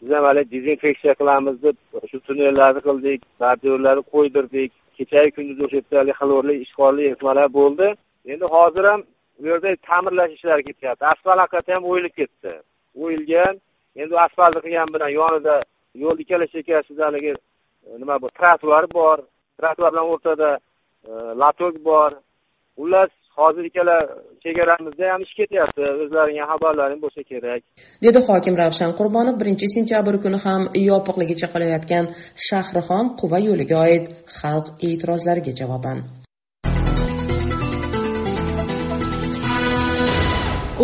biz 0.00 0.10
ham 0.16 0.24
haligi 0.28 0.50
dezinfeksiya 0.54 1.14
qilamiz 1.20 1.56
deb 1.66 1.76
shu 2.10 2.18
tunnellarni 2.26 2.80
qildik 2.88 3.20
bordyurlarni 3.42 4.02
qo'ydirdik. 4.14 4.72
Kechayu 4.98 5.30
kunduz 5.36 5.58
o'sha 5.64 5.76
yerda 5.80 5.96
haligi 6.00 6.14
xlorli 6.20 6.54
ishqorli 6.64 7.02
eritmalar 7.08 7.48
bo'ldi. 7.58 7.88
Endi 8.32 8.46
hozir 8.54 8.84
ham 8.90 9.00
bu 9.38 9.46
yerda 9.52 9.76
ta'mirlash 9.88 10.32
ishlari 10.36 10.62
ketyapti. 10.68 11.04
Asfalt 11.12 11.40
haqiqatdan 11.42 11.74
ham 11.78 11.84
o'yilib 11.90 12.14
ketdi. 12.20 12.52
O'yilgan 13.02 13.54
endi 14.02 14.14
asfaltni 14.26 14.60
qilgan 14.66 14.88
bilan 14.94 15.10
yonida 15.20 15.56
yo'l 16.02 16.18
ikkala 16.24 16.46
chekkasida 16.54 17.02
haligi 17.08 17.32
e, 17.86 17.90
nima 18.00 18.16
bu 18.22 18.28
trotuar 18.38 18.84
bor. 18.98 19.18
Trotuar 19.58 19.90
bilan 19.92 20.08
o'rtada 20.12 20.50
e, 21.08 21.12
latok 21.42 21.74
lotok 21.74 21.84
bor. 21.88 22.10
Xullas 22.78 23.12
hozir 23.40 23.64
ikkala 23.70 23.96
chegaramizda 24.44 25.04
ham 25.12 25.20
ish 25.26 25.34
ketyapti 25.40 25.82
o'zlaringga 26.04 26.44
xabarlaring 26.52 27.00
bo'lsa 27.04 27.22
kerak. 27.30 27.60
Dedi 28.06 28.18
hokim 28.28 28.54
ravshan 28.62 28.92
qurbonov 28.98 29.36
birinchi 29.40 29.66
sentyabr 29.76 30.14
kuni 30.24 30.38
ham 30.46 30.62
yopiqligicha 30.90 31.48
qolayotgan 31.54 32.04
shahrixon 32.48 33.04
quva 33.20 33.38
yo'liga 33.48 33.76
oid 33.86 34.04
xalq 34.38 34.66
e'tirozlariga 34.88 35.52
javoban. 35.60 35.98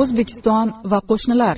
O'zbekiston 0.00 0.66
va 0.90 0.98
qo'shnilar 1.10 1.56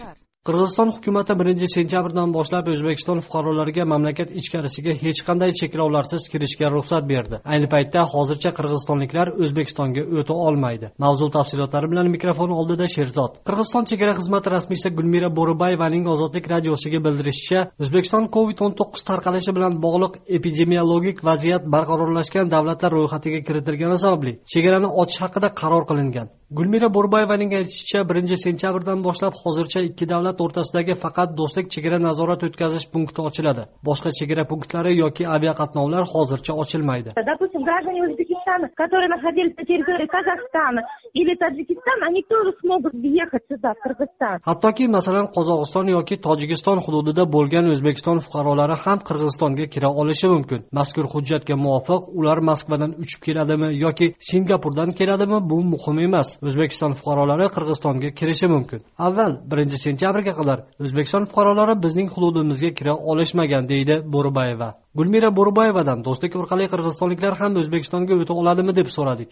qirg'iziston 0.48 0.90
hukumati 0.92 1.34
birinchi 1.40 1.66
sentyabrdan 1.72 2.32
boshlab 2.36 2.66
o'zbekiston 2.72 3.20
fuqarolariga 3.26 3.84
mamlakat 3.92 4.32
ichkarisiga 4.40 4.92
hech 5.02 5.20
qanday 5.28 5.54
cheklovlarsiz 5.60 6.26
kirishga 6.32 6.68
ruxsat 6.74 7.06
berdi. 7.12 7.38
Ayni 7.52 7.68
paytda 7.74 8.02
hozircha 8.14 8.50
qirg'izistonliklar 8.58 9.30
o'zbekistonga 9.44 10.04
o'ta 10.18 10.36
olmaydi. 10.48 10.90
Mavzu 11.04 11.30
tafsilotlari 11.38 11.90
bilan 11.92 12.12
mikrofon 12.16 12.52
oldida 12.58 12.90
sherzod. 12.96 13.40
Qirg'iziston 13.48 13.88
chegara 13.90 14.12
xizmati 14.20 14.52
rasmiysi 14.56 14.92
gulmira 14.98 15.32
bo'ribayevaning 15.38 16.04
ozodlik 16.14 16.52
radiosiga 16.54 17.00
bildirishicha 17.06 17.64
o'zbekiston 17.82 18.28
covid 18.36 18.58
o'n 18.66 18.76
to'qqiz 18.80 19.08
tarqalishi 19.10 19.56
bilan 19.56 19.80
bog'liq 19.86 20.20
epidemiologik 20.36 21.24
vaziyat 21.30 21.72
barqarorlashgan 21.74 22.52
davlatlar 22.54 22.92
ro'yxatiga 22.98 23.40
kiritilgani 23.48 23.98
sababli 24.04 24.32
chegarani 24.52 24.88
ochish 25.02 25.20
haqida 25.24 25.48
qaror 25.60 25.84
qilingan. 25.90 26.28
Gulmira 26.58 26.88
bo'rbayevaning 26.96 27.52
aytishicha 27.60 28.00
birinchi 28.10 28.36
sentyabrdan 28.46 28.98
boshlab 29.06 29.34
hozircha 29.42 29.80
ikki 29.90 30.04
davlat 30.12 30.34
davlat 30.34 30.40
o'rtasidagi 30.44 30.94
faqat 31.04 31.28
do'stlik 31.38 31.66
chegara 31.74 31.98
nazorat 32.08 32.42
o'tkazish 32.46 32.86
punkti 32.94 33.20
ochiladi. 33.28 33.62
Boshqa 33.88 34.10
chegara 34.18 34.44
punktlari 34.52 34.92
yoki 35.04 35.24
aviaqatnovlar 35.36 36.04
hozircha 36.14 36.52
ochilmaydi. 36.62 37.10
Допустим 37.32 37.62
граждане 37.68 38.00
узбекистана 38.44 38.68
казахстана 38.68 38.68
которые 38.76 39.08
находились 39.08 39.56
на 39.56 39.64
территории 39.64 40.06
казахстана 40.06 40.82
или 41.12 41.34
таджикистана 41.36 42.06
они 42.08 42.22
тоже 42.28 42.52
смогут 42.60 42.92
въехать 42.94 43.42
сюда 43.48 43.74
в 43.74 43.82
кыргызстан. 43.82 44.40
Hattoki 44.44 44.88
masalan 44.88 45.26
qozog'iston 45.36 45.88
yoki 45.90 46.16
tojikiston 46.20 46.78
hududida 46.84 47.24
bo'lgan 47.24 47.70
o'zbekiston 47.72 48.18
fuqarolari 48.24 48.76
ham 48.84 48.98
qirg'izistonga 48.98 49.66
kira 49.74 49.88
olishi 50.00 50.28
mumkin. 50.28 50.64
Mazkur 50.72 51.04
hujjatga 51.12 51.54
muvofiq 51.56 52.02
ular 52.18 52.38
moskvadan 52.50 52.90
uchib 53.02 53.20
keladimi 53.26 53.68
yoki 53.84 54.06
singapurdan 54.30 54.90
keladimi 54.98 55.38
bu 55.50 55.58
muhim 55.72 55.98
emas. 56.06 56.28
O'zbekiston 56.48 56.92
fuqarolari 56.98 57.46
qirg'izistonga 57.54 58.08
kirishi 58.18 58.46
mumkin. 58.54 58.80
Avval 59.06 59.32
birinchi 59.50 59.78
sentyabrga 59.86 60.32
qadar 60.40 60.58
o'zbekiston 60.82 61.24
fuqarolari 61.30 61.74
bizning 61.84 62.08
hududimizga 62.14 62.70
kira 62.78 62.94
olishmagan 63.10 63.68
deydi 63.72 63.94
bo'ribayeva. 64.14 64.83
Gulmira 64.98 65.30
bo'riboyevadan 65.38 66.02
do'stlik 66.06 66.36
orqali 66.40 66.66
qirg'izistonliklar 66.72 67.34
ham 67.40 67.56
o'zbekistonga 67.62 68.18
o'ta 68.22 68.34
oladimi 68.42 68.72
deb 68.78 68.88
so'radik. 68.96 69.30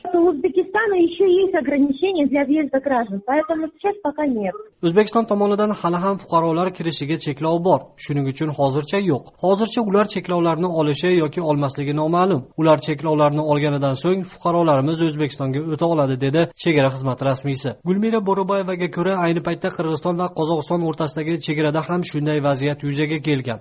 Узбекистана 0.82 0.94
еще 0.94 1.24
есть 1.42 1.54
ограничения 1.54 2.26
для 2.26 2.44
въезда 2.44 2.80
граждан 2.80 3.22
поэтому 3.26 3.68
сейчас 3.68 3.96
пока 4.02 4.26
нет. 4.26 4.54
O'zbekiston 4.82 5.26
tomonidan 5.26 5.70
hali 5.70 5.96
ham 5.96 6.18
fuqarolar 6.18 6.72
kirishiga 6.72 7.16
cheklov 7.18 7.62
bor. 7.62 7.80
Shuning 7.96 8.26
uchun 8.26 8.50
hozircha 8.50 8.98
yo'q. 8.98 9.24
Hozircha 9.42 9.80
ular 9.82 10.06
cheklovlarni 10.14 10.66
olishi 10.66 11.10
yoki 11.22 11.40
olmasligi 11.40 11.94
noma'lum. 11.94 12.40
Ular 12.60 12.78
cheklovlarni 12.86 13.40
olganidan 13.40 13.94
so'ng 14.02 14.22
fuqarolarimiz 14.32 14.98
o'zbekistonga 15.06 15.60
o'ta 15.72 15.86
oladi 15.86 16.16
dedi 16.24 16.40
chegara 16.62 16.88
xizmati 16.94 17.22
rasmiysi. 17.30 17.70
Gulmira 17.88 18.20
bo'riboyevaga 18.28 18.88
ko'ra 18.96 19.12
ayni 19.24 19.40
paytda 19.46 19.68
qirg'iziston 19.76 20.14
va 20.20 20.26
qozog'iston 20.38 20.80
o'rtasidagi 20.88 21.38
chegarada 21.46 21.80
ham 21.88 22.00
shunday 22.10 22.38
vaziyat 22.48 22.78
yuzaga 22.86 23.18
kelgan. 23.28 23.58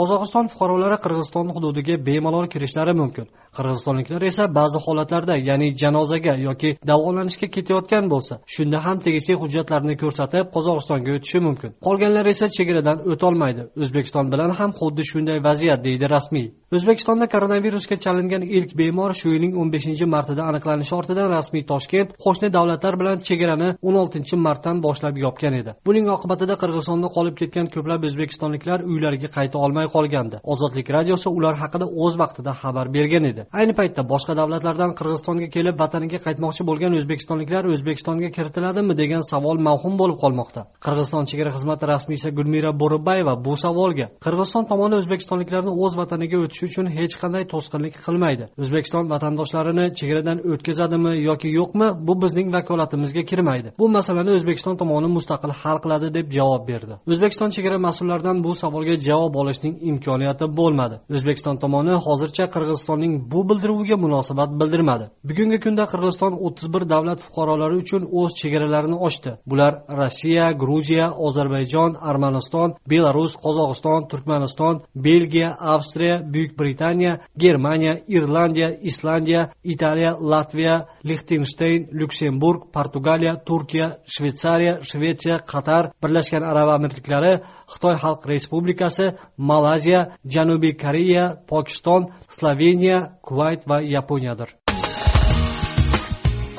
Qozog'iston 0.00 0.46
fuqarolari 0.52 0.96
qirg'iziston 1.04 1.46
hududiga 1.54 1.94
bemalol 2.08 2.46
kirishlari 2.52 2.94
mumkin 3.00 3.26
qirg'izistonliklar 3.56 4.22
esa 4.30 4.44
ba'zi 4.58 4.78
holatlarda 4.86 5.34
ya'ni 5.48 5.68
janozaga 5.82 6.34
yoki 6.48 6.70
davolanishga 6.90 7.46
ketayotgan 7.56 8.04
bo'lsa 8.12 8.34
shunda 8.54 8.78
ham 8.86 8.98
tegishli 9.06 9.34
hujjatlarni 9.42 9.94
ko'rsatib 10.02 10.44
qozog'istonga 10.56 11.10
o'tishi 11.16 11.38
mumkin. 11.46 11.70
Qolganlar 11.86 12.26
esa 12.34 12.46
chegaradan 12.56 12.98
o'tolmaydi. 13.12 13.62
O'zbekiston 13.82 14.26
bilan 14.32 14.50
ham 14.58 14.70
xuddi 14.80 15.02
shunday 15.10 15.38
vaziyat 15.48 15.80
deydi 15.86 16.06
rasmiy. 16.14 16.46
O'zbekistonda 16.76 17.26
koronavirusga 17.34 17.96
chalingan 18.04 18.42
ilk 18.56 18.70
bemor 18.80 19.12
shu 19.20 19.26
yilning 19.34 19.52
o'n 19.60 19.68
beshinchi 19.74 20.06
martida 20.14 20.42
aniqlanishi 20.50 20.94
ortidan 21.00 21.28
rasmiy 21.36 21.64
toshkent 21.72 22.08
qo'shni 22.24 22.48
davlatlar 22.56 22.94
bilan 23.00 23.18
chegarani 23.28 23.68
o'n 23.88 23.96
oltinchi 24.02 24.36
martdan 24.46 24.76
boshlab 24.86 25.16
yopgan 25.24 25.54
edi. 25.60 25.70
Buning 25.88 26.06
oqibatida 26.16 26.54
qirg'izistonda 26.62 27.08
qolib 27.16 27.36
ketgan 27.40 27.66
ko'plab 27.74 28.08
o'zbekistonliklar 28.08 28.78
uylariga 28.92 29.28
qayta 29.36 29.56
olmay 29.64 29.86
qolgandi. 29.96 30.36
Ozodlik 30.52 30.88
radiosi 30.96 31.28
ular 31.38 31.54
haqida 31.62 31.86
o'z 32.04 32.14
vaqtida 32.22 32.52
xabar 32.62 32.86
bergan 32.96 33.24
edi. 33.32 33.41
Ayni 33.58 33.72
paytda 33.80 34.02
boshqa 34.12 34.36
davlatlardan 34.40 34.90
qirg'izistonga 34.98 35.48
kelib 35.56 35.76
vataniga 35.82 36.18
qaytmoqchi 36.26 36.62
bo'lgan 36.68 36.92
o'zbekistonliklar 36.98 37.64
o'zbekistonga 37.72 38.28
kiritiladimi 38.36 38.94
degan 39.02 39.22
savol 39.32 39.58
mavhum 39.68 39.94
bo'lib 40.00 40.18
qolmoqda. 40.24 40.60
Qirg'iziston 40.84 41.24
chegara 41.30 41.50
xizmati 41.56 41.84
rasmiysi 41.92 42.28
gulmira 42.38 42.70
bo'ribayeva 42.82 43.34
bu 43.46 43.54
savolga 43.64 44.06
qirg'iziston 44.24 44.64
tomoni 44.70 44.94
o'zbekistonliklarni 45.00 45.72
o'z 45.84 45.92
vataniga 46.00 46.36
o'tishi 46.44 46.64
uchun 46.70 46.86
hech 46.96 47.14
qanday 47.22 47.44
to'sqinlik 47.52 47.94
qilmaydi. 48.06 48.44
O'zbekiston 48.62 49.04
vatandoshlarini 49.12 49.86
chegaradan 49.98 50.38
o'tkazadimi 50.52 51.12
yoki 51.28 51.48
yo'qmi 51.58 51.88
bu 52.06 52.14
bizning 52.22 52.48
vakolatimizga 52.56 53.22
kirmaydi. 53.30 53.68
Bu 53.80 53.88
masalani 53.96 54.30
o'zbekiston 54.38 54.76
tomoni 54.82 55.08
mustaqil 55.16 55.52
hal 55.62 55.78
qiladi 55.84 56.08
deb 56.16 56.26
javob 56.36 56.62
berdi. 56.70 56.94
O'zbekiston 57.12 57.50
chegara 57.56 57.78
mas'ullaridan 57.86 58.44
bu 58.44 58.54
savolga 58.62 58.94
javob 59.08 59.34
olishning 59.42 59.74
imkoniyati 59.90 60.46
bo'lmadi. 60.58 60.96
O'zbekiston 61.16 61.56
tomoni 61.62 61.94
hozircha 62.06 62.44
qirg'izistonning 62.54 63.12
bu 63.32 63.48
bildiruviga 63.48 63.96
munosabat 63.96 64.50
bildirmadi. 64.60 65.04
Bugungi 65.28 65.58
kunda 65.64 65.84
qirg'iziston 65.92 66.32
o'ttiz 66.46 66.66
bir 66.74 66.82
davlat 66.92 67.20
fuqarolari 67.26 67.76
uchun 67.82 68.02
o'z 68.20 68.32
chegaralarini 68.40 68.98
ochdi. 69.06 69.30
Bular 69.50 69.72
rossiya 70.00 70.46
gruziya 70.62 71.06
ozarbayjon 71.26 71.92
armaniston 72.10 72.74
belarus 72.90 73.32
qozog'iston 73.44 74.00
turkmaniston 74.10 74.74
belgiya 75.06 75.50
avstriya 75.74 76.16
buyuk 76.34 76.52
britaniya 76.60 77.12
germaniya 77.44 77.94
irlandiya 78.16 78.68
islandiya 78.90 79.42
italiya 79.74 80.12
latviya 80.32 80.76
lixtensteyn 81.08 81.80
lyuksemburg 81.98 82.60
portugaliya 82.74 83.34
turkiya 83.48 83.86
shvetsariya 84.14 84.74
shvetsiya 84.90 85.36
qatar 85.52 85.84
birlashgan 86.02 86.44
arab 86.52 86.68
amirliklari 86.76 87.34
xitoy 87.72 87.96
xalq 88.02 88.22
respublikasi 88.32 89.06
malayziya 89.50 90.00
janubiy 90.34 90.74
koreya 90.82 91.24
pokiston 91.50 92.02
sloveniya 92.36 92.98
kuvayt 93.26 93.62
va 93.70 93.78
yaponiyadir. 93.96 94.48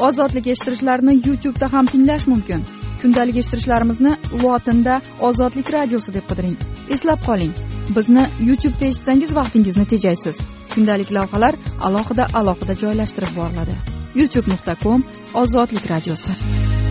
Ozodlik 0.08 0.48
eshittirichlarini 0.54 1.14
youtube'da 1.28 1.68
ham 1.74 1.86
tinglash 1.94 2.28
mumkin. 2.28 2.62
Kundalik 3.02 3.36
eshittirishlarimizni 3.42 4.14
lotinda 4.44 4.96
ozodlik 5.28 5.74
radiosi 5.76 6.14
deb 6.18 6.26
qidiring. 6.30 6.58
Eslab 6.96 7.20
qoling. 7.28 7.54
Bizni 7.96 8.24
youtube'da 8.50 8.86
eshitsangiz 8.92 9.36
vaqtingizni 9.40 9.86
tejaysiz. 9.94 10.38
Kundalik 10.76 11.12
lavhalar 11.18 11.60
alohida 11.90 12.28
alohida 12.40 12.80
joylashtirib 12.84 13.36
boriladi. 13.40 13.76
Youtube 14.20 14.48
nuqta 14.54 14.76
com 14.84 15.06
ozodlik 15.44 15.86
radiosi. 15.94 16.83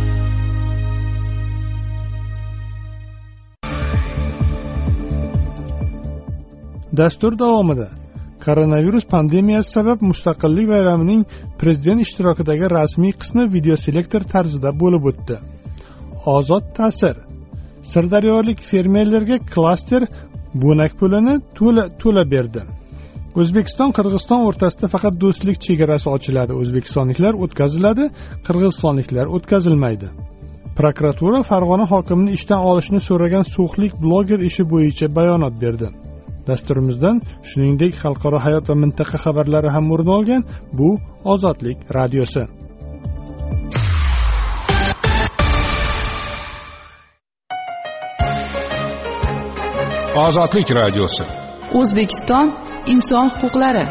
Dastur 6.96 7.38
davomida 7.38 7.88
koronavirus 8.44 9.05
pandemiyasi 9.14 9.70
sabab 9.70 9.98
mustaqillik 10.11 10.68
bayramining 10.68 11.22
prezident 11.61 12.00
ishtirokidagi 12.07 12.66
rasmiy 12.78 13.12
qismi 13.20 13.44
videoselektor 13.57 14.22
tarzida 14.35 14.70
bo'lib 14.83 15.05
o'tdi. 15.11 15.37
Ozod 16.37 16.64
ta'sir. 16.78 17.16
Sirdaryolik 17.92 18.59
fermerlarga 18.70 19.37
klaster 19.55 20.02
bo'nak 20.64 20.92
pulini 21.00 21.35
to'la 21.59 21.85
to'la 22.02 22.24
berdi. 22.35 22.62
O'zbekiston 23.40 23.90
qirg'iziston 23.96 24.40
o'rtasida 24.48 24.87
faqat 24.94 25.14
do'stlik 25.22 25.57
chegarasi 25.66 26.09
ochiladi. 26.16 26.52
O'zbekistonliklar 26.62 27.33
o'tkaziladi 27.44 28.05
qirg'izistonliklar 28.46 29.26
o'tkazilmaydi. 29.37 30.09
Prokuratura 30.78 31.40
farg'ona 31.50 31.87
hokimini 31.92 32.33
ishdan 32.38 32.61
olishni 32.70 33.00
so'ragan 33.09 33.44
so'xlik 33.57 33.92
bloger 34.05 34.40
ishi 34.48 34.62
bo'yicha 34.72 35.07
bayonot 35.18 35.55
berdi. 35.64 35.88
Dasturimizdan 36.48 37.16
shuningdek 37.50 37.92
xalqaro 38.02 38.38
hayot 38.46 38.64
va 38.70 38.76
mintaqa 38.83 39.16
xabarlari 39.24 39.70
ham 39.76 39.87
o'rin 39.94 40.11
olgan 40.16 40.42
bu 40.78 40.90
ozodlik 41.33 41.78
radiosi. 41.98 42.44
Ozodlik 50.26 50.68
radiosi. 50.81 51.24
O'zbekiston 51.81 52.46
inson 52.94 53.26
huquqlari 53.37 53.85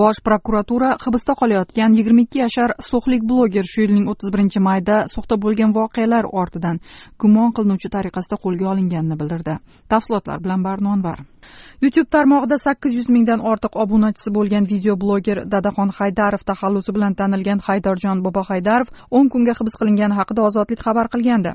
bosh 0.00 0.18
prokuratura 0.26 0.88
hibsda 1.04 1.34
qolayotgan 1.40 1.92
yigirma 1.98 2.24
ikki 2.26 2.40
yashar 2.44 2.74
so'xlik 2.86 3.26
bloger 3.30 3.66
shu 3.72 3.84
yilning 3.84 4.08
o'ttiz 4.12 4.32
birinchi 4.34 4.62
mayda 4.68 4.96
so'xda 5.14 5.38
bo'lgan 5.44 5.76
voqealar 5.78 6.30
ortidan 6.42 6.80
gumon 7.24 7.54
qilinuvchi 7.58 7.92
tariqasida 7.96 8.40
qo'lga 8.46 8.72
olinganini 8.72 9.20
bildirdi. 9.20 9.54
Tafsilotlar 9.92 10.42
bilan 10.44 10.66
barnonvar 10.66 11.18
youtube 11.82 12.08
tarmog'ida 12.10 12.56
sakkiz 12.58 12.94
yuz 12.98 13.08
mingdan 13.14 13.40
ortiq 13.50 13.76
obunachisi 13.82 14.30
bo'lgan 14.36 14.66
video 14.72 14.94
bloger 15.02 15.38
dadaxon 15.54 15.90
haydarov 15.98 16.42
taxallusi 16.50 16.94
bilan 16.96 17.14
tanilgan 17.20 17.60
haydarjon 17.66 18.22
bobo 18.26 18.42
haydarov 18.50 18.88
o'n 19.18 19.28
kunga 19.32 19.54
hibs 19.58 19.74
qilingani 19.80 20.14
haqida 20.20 20.46
ozodlik 20.48 20.80
xabar 20.86 21.10
qilgandi. 21.14 21.50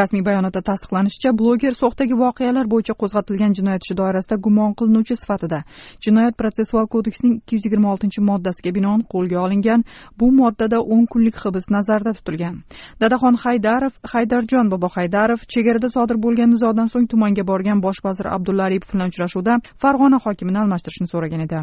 Rasmiy 0.00 0.22
bayonotda 0.28 0.62
tasdiqlanishicha 0.70 1.34
bloger 1.40 1.74
so'xdagi 1.82 2.14
voqealar 2.22 2.70
bo'yicha 2.72 2.94
qo'zg'atilgan 3.02 3.52
jinoyat 3.58 3.82
ishi 3.84 3.98
doirasida 4.00 4.36
gumon 4.46 4.72
qilinuvchi 4.78 5.16
sifatida 5.22 5.58
jinoyat 6.06 6.34
protsessual 6.40 6.86
kodeksining 6.94 7.34
ikki 7.40 7.56
yuz 7.56 7.64
yigirma 7.66 7.83
oltinchi 7.92 8.20
moddasiga 8.30 8.72
binoan 8.76 9.02
qo'lga 9.12 9.38
olingan 9.44 9.84
bu 10.18 10.30
moddada 10.40 10.78
o'n 10.94 11.06
kunlik 11.12 11.36
hibs 11.44 11.70
nazarda 11.76 12.12
tutilgan. 12.18 12.62
Dadaxon 13.00 13.36
haydarov 13.44 13.94
haydarjon 14.12 14.70
bobo 14.72 14.88
haydarov 14.96 15.40
chegarada 15.52 15.88
sodir 15.96 16.16
bo'lgan 16.24 16.50
nizodan 16.54 16.88
so'ng 16.92 17.08
tumanga 17.12 17.44
borgan 17.50 17.80
bosh 17.86 18.00
vazir 18.06 18.26
abdulla 18.36 18.64
aripov 18.68 18.94
bilan 18.94 19.08
uchrashuvda 19.12 19.58
farg'ona 19.82 20.18
hokimini 20.24 20.58
almashtirishni 20.62 21.08
so'ragan 21.12 21.40
edi. 21.46 21.60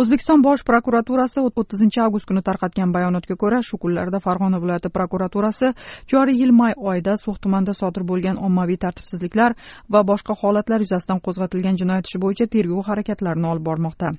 O'zbekiston 0.00 0.42
bosh 0.46 0.62
prokuraturasi 0.70 1.40
o'ttizinchi 1.48 2.00
avgust 2.06 2.26
kuni 2.30 2.42
tarqatgan 2.48 2.92
bayonotga 2.96 3.34
ko'ra 3.42 3.60
shu 3.68 3.78
kunlarda 3.82 4.18
farg'ona 4.26 4.58
viloyati 4.62 4.88
prokuraturasi 4.96 5.72
joriy 6.12 6.40
yil 6.42 6.52
may 6.60 6.74
oyida 6.90 7.16
so'x 7.24 7.38
tumanida 7.44 7.74
sodir 7.80 8.04
bo'lgan 8.10 8.36
ommaviy 8.46 8.78
tartibsizliklar 8.84 9.54
va 9.92 10.00
boshqa 10.10 10.34
holatlar 10.42 10.84
yuzasidan 10.84 11.20
qo'zg'atilgan 11.26 11.78
jinoyat 11.80 12.08
ishi 12.08 12.18
bo'yicha 12.24 12.46
tergov 12.54 12.82
harakatlarini 12.88 13.48
olib 13.52 13.64
bormoqda. 13.68 14.12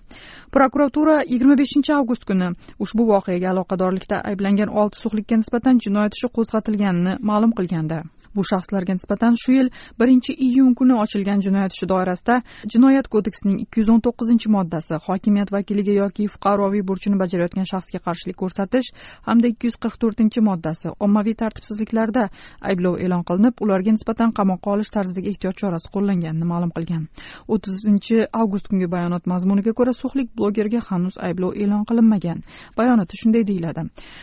Prokuratura 0.56 1.16
yigirma 1.46 1.62
beshinchi 1.62 1.94
avgust 1.94 2.24
kuni 2.26 2.48
ushbu 2.84 3.04
voqeaga 3.12 3.52
aloqadorlikda 3.54 4.18
ayblangan 4.30 4.70
olti 4.82 4.98
suxlikka 5.04 5.38
nisbatan 5.42 5.78
jinoyat 5.86 6.18
ishi 6.18 6.28
qo'zg'atilganini 6.38 7.14
ma'lum 7.30 7.52
qilgandi. 7.58 7.98
Bu 8.36 8.44
shaxslarga 8.50 8.94
nisbatan 8.98 9.36
shu 9.42 9.54
yil 9.58 9.70
birinchi 10.00 10.34
iyun 10.48 10.74
kuni 10.80 10.96
ochilgan 11.04 11.44
jinoyat 11.46 11.76
ishi 11.76 11.88
doirasida 11.92 12.36
jinoyat 12.74 13.08
kodeksining 13.14 13.60
ikki 13.64 13.80
yuz 13.82 13.90
o'n 13.94 14.02
to'qqizinchi 14.08 14.50
moddasi 14.56 15.00
hokimiyat 15.08 15.54
vakiliga 15.56 15.94
yoki 16.02 16.26
fuqaroviy 16.34 16.84
burchini 16.90 17.20
bajarayotgan 17.22 17.70
shaxsga 17.72 18.02
qarshilik 18.08 18.38
ko'rsatish 18.42 18.90
hamda 19.28 19.52
ikki 19.54 19.70
yuz 19.70 19.78
qirq 19.86 19.96
to'rtinchi 20.04 20.44
moddasi 20.50 20.96
ommaviy 21.08 21.38
tartibsizliklarda 21.44 22.26
ayblov 22.72 23.00
e'lon 23.06 23.24
qilinib 23.30 23.64
ularga 23.68 23.96
nisbatan 23.98 24.36
qamoqqa 24.40 24.76
olish 24.76 24.92
tarzidagi 24.98 25.36
ehtiyot 25.36 25.62
chorasi 25.62 25.94
qo'llanganini 25.96 26.50
ma'lum 26.54 26.76
qilgan. 26.78 27.08
O'ttizinchi 27.54 28.20
avgust 28.42 28.68
kungi 28.74 28.92
bayonot 28.96 29.32
mazmuniga 29.34 29.78
ko'ra 29.80 29.94
suxlik 30.02 30.36
blogerga 30.38 30.84
hanuz 30.90 31.16
ayblov 31.36 31.56
e'lon 31.64 31.84
qilinmagan. 31.90 32.44
Bayonotda 32.78 33.16
shunday 33.22 33.44
deyiladi. 33.50 33.82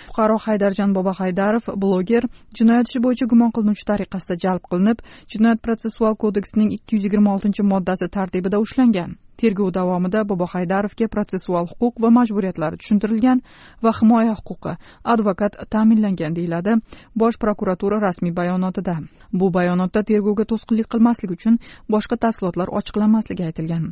Fuqaro 0.09 0.37
haydarjon 0.47 0.95
bobohaydarov 0.97 1.65
bloger 1.83 2.25
jinoyat 2.59 2.89
ishi 2.91 3.03
bo'yicha 3.07 3.27
gumon 3.33 3.53
qilinuvchi 3.57 3.85
tariqasida 3.91 4.39
jalb 4.45 4.63
qilinib 4.71 5.05
jinoyat 5.35 5.63
protsessual 5.67 6.17
kodeksining 6.25 6.73
ikki 6.77 6.97
yuz 6.97 7.05
yigirma 7.09 7.35
oltinchi 7.35 7.63
moddasi 7.73 8.09
tartibida 8.17 8.63
ushlangan. 8.65 9.11
Tergov 9.37 9.73
davomida 9.73 10.25
bobohaydarovga 10.25 11.09
protsessual 11.15 11.67
huquq 11.71 12.03
va 12.03 12.11
majburiyatlari 12.19 12.77
tushuntirilgan 12.81 13.43
va 13.85 13.93
himoya 13.99 14.35
huquqi 14.39 14.77
advokat 15.15 15.59
ta'minlangan 15.73 16.37
deyiladi 16.39 16.77
bosh 17.15 17.39
prokuratura 17.43 17.99
rasmiy 18.01 18.33
bayonotida. 18.33 18.97
Bu 19.33 19.47
bayonotda 19.57 20.03
tergovga 20.09 20.45
to'sqinlik 20.51 20.89
qilmaslik 20.93 21.31
uchun 21.37 21.59
boshqa 21.95 22.17
tafsilotlar 22.25 22.69
ochiqlanmasligi 22.79 23.45
aytilgan. 23.49 23.85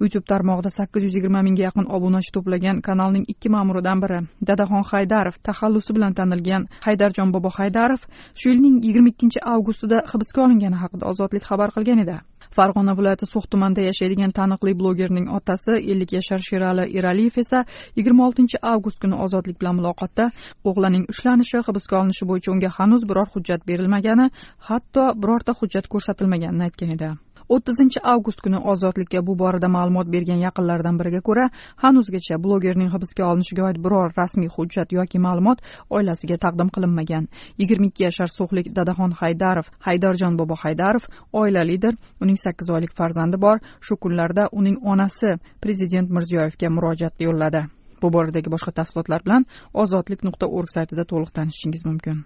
Youtube 0.00 0.26
tarmog'ida 0.32 0.70
sakkiz 0.78 1.02
yuz 1.06 1.14
yigirma 1.18 1.42
mingga 1.46 1.62
yaqin 1.68 1.86
obunachi 1.96 2.32
to'plagan 2.36 2.80
kanalning 2.88 3.24
ikki 3.32 3.52
ma'muridan 3.56 4.00
biri 4.04 4.20
dadaxon 4.48 4.84
haydarov 4.92 5.36
taxallusi 5.48 5.96
bilan 5.96 6.16
tanilgan 6.18 6.68
haydarjon 6.86 7.34
bobohaydarov 7.34 8.00
shu 8.38 8.46
yilning 8.52 8.80
yigirma 8.86 9.12
ikkinchi 9.14 9.44
avgustida 9.54 9.98
hibsga 10.12 10.46
olingani 10.46 10.76
haqida 10.82 11.04
ozodlik 11.12 11.44
xabar 11.50 11.70
qilgan 11.76 12.02
edi. 12.06 12.16
Farg'ona 12.56 12.94
viloyati 12.98 13.26
so'x 13.32 13.46
tumanida 13.52 13.82
yashaydigan 13.88 14.32
taniqli 14.38 14.74
blogerning 14.80 15.26
otasi 15.38 15.74
ellik 15.92 16.16
yashar 16.18 16.40
sherali 16.48 16.84
eraliyev 16.98 17.38
esa 17.44 17.64
yigirma 17.98 18.26
oltinchi 18.28 18.62
avgust 18.72 18.98
kuni 19.02 19.20
ozodlik 19.26 19.60
bilan 19.60 19.78
muloqotda. 19.80 20.30
O'g'lining 20.68 21.04
ushlanishi 21.12 21.62
hibsga 21.68 22.00
olinishi 22.00 22.28
bo'yicha 22.32 22.52
unga 22.56 22.72
hanuz 22.78 23.08
biror 23.10 23.28
hujjat 23.36 23.68
berilmagani 23.70 24.26
hatto 24.70 25.06
birorta 25.22 25.58
hujjat 25.60 25.92
ko'rsatilmaganini 25.94 26.68
aytgan 26.70 26.98
edi. 26.98 27.14
O'ttizinchi 27.48 28.00
avgust 28.12 28.40
kuni 28.44 28.58
ozodlikka 28.72 29.22
bu 29.26 29.36
borada 29.38 29.68
ma'lumot 29.68 30.08
bergan 30.14 30.40
yaqinlaridan 30.46 30.98
biriga 31.00 31.20
ko'ra 31.28 31.46
hanuzgacha 31.84 32.38
blogerning 32.44 32.90
hibsga 32.94 33.24
olinishiga 33.30 33.64
oid 33.68 33.78
biror 33.84 34.12
rasmiy 34.20 34.50
hujjat 34.56 34.92
yoki 34.98 35.18
ma'lumot 35.26 35.62
oilasiga 35.90 36.36
taqdim 36.44 36.68
qilinmagan. 36.74 37.28
Yigirma 37.60 37.86
ikki 37.90 38.06
yashar 38.08 38.30
so'xlik 38.38 38.72
dadaxon 38.78 39.12
haydarov 39.20 39.70
haydarjon 39.86 40.36
bobo 40.40 40.54
haydarov 40.64 41.08
oilalidir 41.32 41.94
uning 42.20 42.38
sakkiz 42.44 42.70
oylik 42.70 42.92
farzandi 42.98 43.40
bor. 43.46 43.58
Shu 43.80 43.96
kunlarda 43.96 44.48
uning 44.52 44.78
onasi 44.92 45.38
prezident 45.62 46.10
mirziyoyevga 46.10 46.70
murojaat 46.76 47.26
yo'lladi. 47.26 47.66
Bu 48.02 48.12
boradagi 48.12 48.50
boshqa 48.54 48.72
tafsilotlar 48.78 49.24
bilan 49.26 49.46
ozodlik 49.82 50.24
nuqta 50.26 50.46
org 50.46 50.68
saytida 50.76 51.04
to'liq 51.12 51.30
tanishishingiz 51.36 51.86
mumkin. 51.90 52.24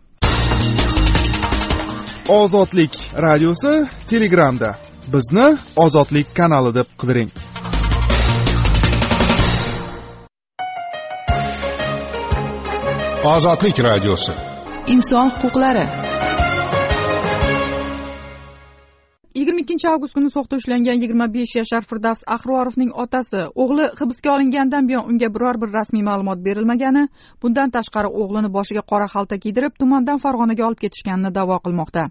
Ozodlik 2.29 2.93
radiosi 3.27 3.75
telegramda. 4.11 4.90
Bizni 5.07 5.57
ozodlik 5.77 6.37
kanali 6.37 6.75
deb 6.75 6.89
qidiring. 7.01 7.31
Ozodlik 13.25 13.79
radiosi. 13.79 14.33
Inson 14.87 15.29
huquqlari 15.31 15.85
yigirma 19.35 19.61
ikkinchi 19.63 19.87
avgust 19.87 20.15
kuni 20.17 20.27
so'xda 20.35 20.59
ushlangan 20.59 20.99
yigirma 20.99 21.27
besh 21.31 21.53
yashar 21.61 21.85
firdavs 21.87 22.23
ahrorovning 22.35 22.91
otasi. 23.03 23.43
O'g'li 23.63 23.85
hibsga 24.01 24.33
olingandan 24.35 24.89
buyon 24.89 25.05
unga 25.11 25.29
biror 25.35 25.59
bir 25.63 25.71
rasmiy 25.71 26.03
ma'lumot 26.03 26.41
berilmagani 26.47 27.05
bundan 27.43 27.71
tashqari 27.77 28.11
o'g'lini 28.23 28.51
boshiga 28.57 28.83
qora 28.93 29.07
xalta 29.15 29.39
kiydirib 29.45 29.77
tumandan 29.81 30.19
farg'onaga 30.25 30.65
olib 30.69 30.81
ketishganini 30.85 31.31
da'vo 31.39 31.59
qilmoqda. 31.67 32.03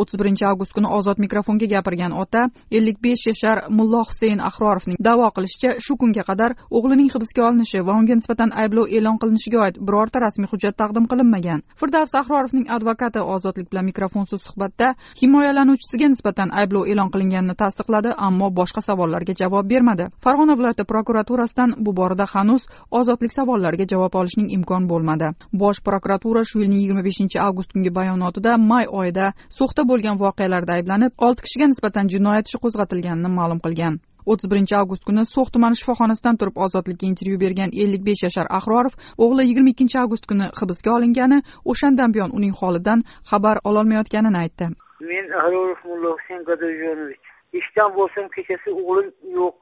O'ttiz 0.00 0.20
birinchi 0.20 0.44
avgust 0.50 0.74
kuni 0.76 0.88
ozod 0.98 1.22
mikrofonga 1.24 1.70
gapirgan 1.74 2.12
ota 2.22 2.42
ellik 2.70 3.00
besh 3.06 3.24
yashar 3.30 3.64
mullo 3.78 4.02
husayn 4.10 4.44
ahrorovning 4.50 5.00
da'vo 5.08 5.32
qilishicha 5.36 5.70
shu 5.86 5.96
kunga 5.96 6.26
qadar 6.30 6.56
o'g'lining 6.76 7.08
hibsga 7.14 7.48
olinishi 7.48 7.80
va 7.86 7.96
unga 8.00 8.14
nisbatan 8.20 8.52
ayblov 8.64 8.92
e'lon 8.96 9.16
qilinishiga 9.22 9.58
oid 9.64 9.80
birorta 9.88 10.20
rasmiy 10.26 10.52
hujjat 10.52 10.76
taqdim 10.76 11.08
qilinmagan. 11.10 11.64
Firdavs 11.80 12.12
ahrorovning 12.20 12.68
advokati 12.76 13.24
ozodlik 13.34 13.72
bilan 13.72 13.88
mikrofonsiz 13.90 14.40
suhbatda 14.46 14.94
himoyalanuvchisiga 15.22 16.12
nisbatan 16.12 16.57
ayblov 16.60 16.88
e'lon 16.92 17.10
qilinganini 17.14 17.54
tasdiqladi 17.62 18.10
ammo 18.26 18.48
boshqa 18.58 18.80
savollarga 18.88 19.34
javob 19.40 19.70
bermadi. 19.72 20.04
Farg'ona 20.24 20.56
viloyati 20.58 20.84
prokuraturasidan 20.92 21.74
bu 21.84 21.96
borada 22.00 22.26
hanuz 22.34 22.62
ozodlik 23.00 23.32
savollariga 23.38 23.86
javob 23.92 24.18
olishning 24.20 24.48
imkon 24.56 24.90
bo'lmadi. 24.90 25.32
Bosh 25.62 25.80
prokuratura 25.88 26.44
shu 26.50 26.62
yilning 26.62 26.80
yigirma 26.82 27.06
beshinchi 27.08 27.38
avgust 27.46 27.72
kungi 27.72 27.94
bayonotida 27.98 28.58
may 28.70 28.86
oyida 29.00 29.32
so'xda 29.58 29.88
bo'lgan 29.90 30.20
voqealarda 30.24 30.78
ayblanib 30.78 31.26
olti 31.26 31.48
kishiga 31.48 31.66
nisbatan 31.72 32.12
jinoyat 32.14 32.44
ishi 32.48 32.62
qo'zg'atilganini 32.64 33.30
ma'lum 33.40 33.60
qilgan. 33.66 33.98
o'ttiz 34.32 34.50
birinchi 34.52 34.74
avgust 34.80 35.04
kuni 35.08 35.22
so'x 35.34 35.52
tumani 35.54 35.78
shifoxonasidan 35.80 36.38
turib 36.40 36.58
ozodlikka 36.64 37.06
intervyu 37.10 37.38
bergan 37.44 37.70
ellik 37.84 38.02
besh 38.08 38.24
yashar 38.26 38.50
ahrorov 38.58 38.98
o'g'li 39.26 39.46
yigirma 39.48 39.72
ikkinchi 39.74 40.00
avgust 40.02 40.28
kuni 40.32 40.50
hibsga 40.58 40.96
olingani 40.98 41.38
o'shandan 41.74 42.18
buyon 42.18 42.36
uning 42.40 42.54
holidan 42.60 43.06
xabar 43.30 43.64
ololmayotganini 43.72 44.44
aytdi. 44.44 44.68
Men 45.00 45.30
ahrorov 45.40 45.80
mulla 45.84 46.16
husayn 46.16 47.14
ishdan 47.52 47.94
bo'lsam 47.96 48.28
kechasi 48.36 48.70
o'g'lim 48.70 49.10
yo'q. 49.40 49.58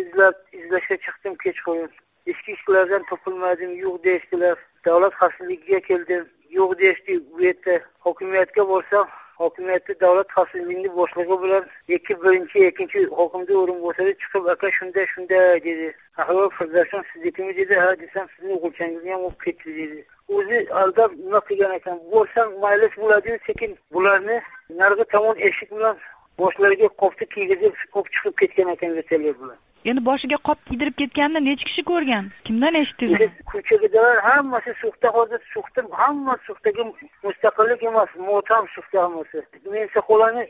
Izlab 0.00 0.36
izlashga 0.58 0.96
chiqdim 1.04 1.34
kechqurun. 1.44 1.90
Ichki 2.32 2.52
ishlardan 2.56 3.02
topilmadim 3.10 3.72
yo'q 3.84 4.02
deyishdilar. 4.06 4.56
Davlat 4.86 5.14
xavfsizligiga 5.20 5.80
keldim. 5.90 6.24
Yo'q 6.58 6.78
deyishdi 6.80 7.20
bu 7.32 7.42
yerda. 7.46 7.78
Hokimiyatga 8.06 8.68
borsam 8.72 9.06
hokimiyatda 9.42 10.00
davlat 10.00 10.28
xavfsizligini 10.36 10.90
boshlig'i 10.96 11.36
bilan 11.42 11.64
ikki 11.96 12.14
birinchi 12.22 12.66
ikkinchi 12.68 13.04
hokimni 13.20 13.56
o'rinbosari 13.62 14.12
chiqib 14.22 14.44
aka 14.54 14.70
shunday 14.78 15.06
shunday 15.14 15.64
dedi. 15.68 15.88
Ahror 16.22 16.50
firdavson 16.58 17.02
siznikimi 17.12 17.56
dedi. 17.56 17.74
Ha 17.84 17.90
desam 18.02 18.26
sizni 18.36 18.52
o'g'ilchangizni 18.58 19.12
ham 19.12 19.26
olib 19.28 19.40
ketdi 19.46 19.76
dedi. 19.80 19.98
O'zi 20.28 20.58
aldab 20.82 21.10
nima 21.24 21.40
qilgan 21.48 21.76
ekan? 21.78 21.98
Bo'lsam 22.12 22.58
maylis 22.64 22.98
bo'ladiyu 23.02 23.38
sekin 23.46 23.76
bularni 23.94 24.40
narigi 24.80 25.04
tomon 25.14 25.36
eshik 25.50 25.70
bilan 25.76 25.96
boshlariga 26.38 26.88
qopni 27.02 27.26
kiygizib 27.36 27.74
olib 27.96 28.12
chiqib 28.14 28.34
ketgan 28.42 28.74
ekan 28.74 28.98
vertolyot 28.98 29.40
bilan 29.42 29.58
endi 29.90 30.02
boshiga 30.08 30.38
qop 30.48 30.58
kiydirib 30.68 30.96
ketganini 31.00 31.42
nechi 31.46 31.66
kishi 31.68 31.82
ko'rgan? 31.90 32.30
Kimdan 32.48 32.78
eshitdingiz 32.80 33.34
ko'chadagilar 33.52 34.22
hammasi 34.28 34.74
sug'da 34.82 35.12
hozir 35.16 35.40
sug'da 35.54 35.84
hamma 36.02 36.36
sug'dagi 36.46 36.86
mustaqillik 37.26 37.82
emas 37.90 38.14
motam 38.28 38.70
sug'da 38.76 39.02
hammasi. 39.04 39.44
Men 39.74 39.90
soqolani 39.96 40.46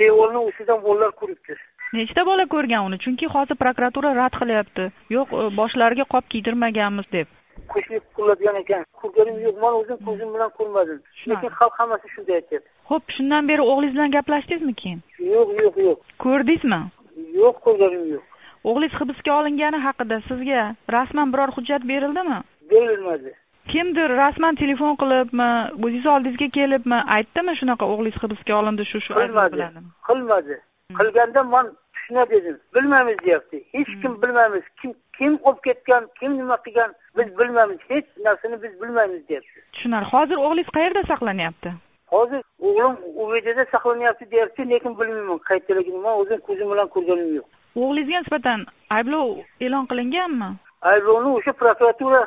devorni 0.00 0.46
ustidan 0.52 0.82
bolalar 0.86 1.12
ko'ribdi. 1.20 1.58
Nechta 1.98 2.26
bola 2.30 2.46
ko'rgan 2.54 2.86
uni? 2.88 3.02
Chunki 3.04 3.30
hozir 3.34 3.60
prokuratura 3.62 4.14
rad 4.20 4.40
qilyapti. 4.40 4.90
Yo'q 5.16 5.36
boshlariga 5.60 6.08
qop 6.14 6.32
kiydirmaganmiz 6.34 7.12
deb 7.18 7.36
qo'shniq 7.72 8.04
qiladigan 8.16 8.56
ekan. 8.62 8.84
Ko'rganim 9.00 9.36
yo'q 9.46 9.56
man 9.64 9.74
o'zim 9.80 9.98
ko'zim 10.06 10.28
bilan 10.34 10.50
ko'rmadim. 10.58 10.98
Lekin 11.30 11.50
xalq 11.58 11.74
hammasi 11.80 12.12
shunday 12.14 12.34
aytyapti. 12.40 12.68
Ho'p 12.90 13.04
shundan 13.16 13.48
beri 13.50 13.62
o'g'lingiz 13.70 13.94
bilan 13.96 14.14
gaplashdingizmi 14.16 14.74
keyin? 14.82 15.00
Yo'q 15.34 15.48
yo'q 15.62 15.76
yo'q. 15.88 15.98
Ko'rdingizmi? 16.24 16.80
Yo'q 17.42 17.56
ko'rganim 17.66 18.04
yo'q. 18.14 18.24
O'g'lingiz 18.68 18.96
hibsga 19.00 19.36
olingani 19.40 19.78
haqida 19.86 20.16
sizga 20.28 20.62
rasman 20.96 21.32
biror 21.32 21.50
hujjat 21.56 21.82
berildimi? 21.92 22.38
Berilmadi. 22.72 23.30
Kimdir 23.72 24.10
rasman 24.22 24.54
telefon 24.62 24.96
qilibmi 25.02 25.50
o'zingiz 25.84 26.06
oldingizga 26.14 26.48
kelibmi 26.58 26.98
aytdimi 27.16 27.52
shunaqa 27.60 27.84
o'g'lingiz 27.92 28.18
hibsga 28.22 28.58
olindi 28.60 28.84
shu 28.90 28.98
shu 29.06 29.12
qilmadi. 29.20 29.68
qilmadi. 30.08 30.56
Qilganda 30.98 31.42
man 31.54 31.66
shuna 32.10 32.30
dedim 32.30 32.58
bilmaymiz 32.74 33.16
deyapti. 33.24 33.64
Hech 33.72 33.92
kim 34.02 34.22
bilmaymiz 34.22 34.62
kim 34.82 34.94
kim 35.18 35.38
olib 35.42 35.62
ketgan 35.64 36.08
kim 36.20 36.38
nima 36.38 36.56
qilgan 36.64 36.90
biz 37.16 37.38
bilmaymiz 37.38 37.78
hech 37.88 38.06
narsani 38.24 38.62
biz 38.62 38.82
bilmaymiz 38.82 39.28
deyapti. 39.28 39.60
Tushunarli. 39.72 40.08
Hozir 40.14 40.36
o'g'lingiz 40.36 40.70
qayerda 40.76 41.02
saqlanyapti? 41.12 41.70
Hozir 42.14 42.42
o'g'lim 42.68 42.96
uvdda 43.22 43.64
saqlanyapti 43.74 44.30
deyapti 44.30 44.70
lekin 44.70 44.98
bilmayman 45.00 45.38
qayerdaligini 45.48 46.00
man 46.06 46.14
o'zim 46.22 46.40
ko'zim 46.48 46.70
bilan 46.72 46.88
ko'rganim 46.94 47.30
yo'q. 47.38 47.46
O'g'lingizga 47.76 48.20
nisbatan 48.22 48.66
ayblov 48.96 49.28
e'lon 49.66 49.86
qilinganmi? 49.90 50.50
Ayblovni 50.92 51.30
o'sha 51.38 51.52
prokuratura 51.52 52.22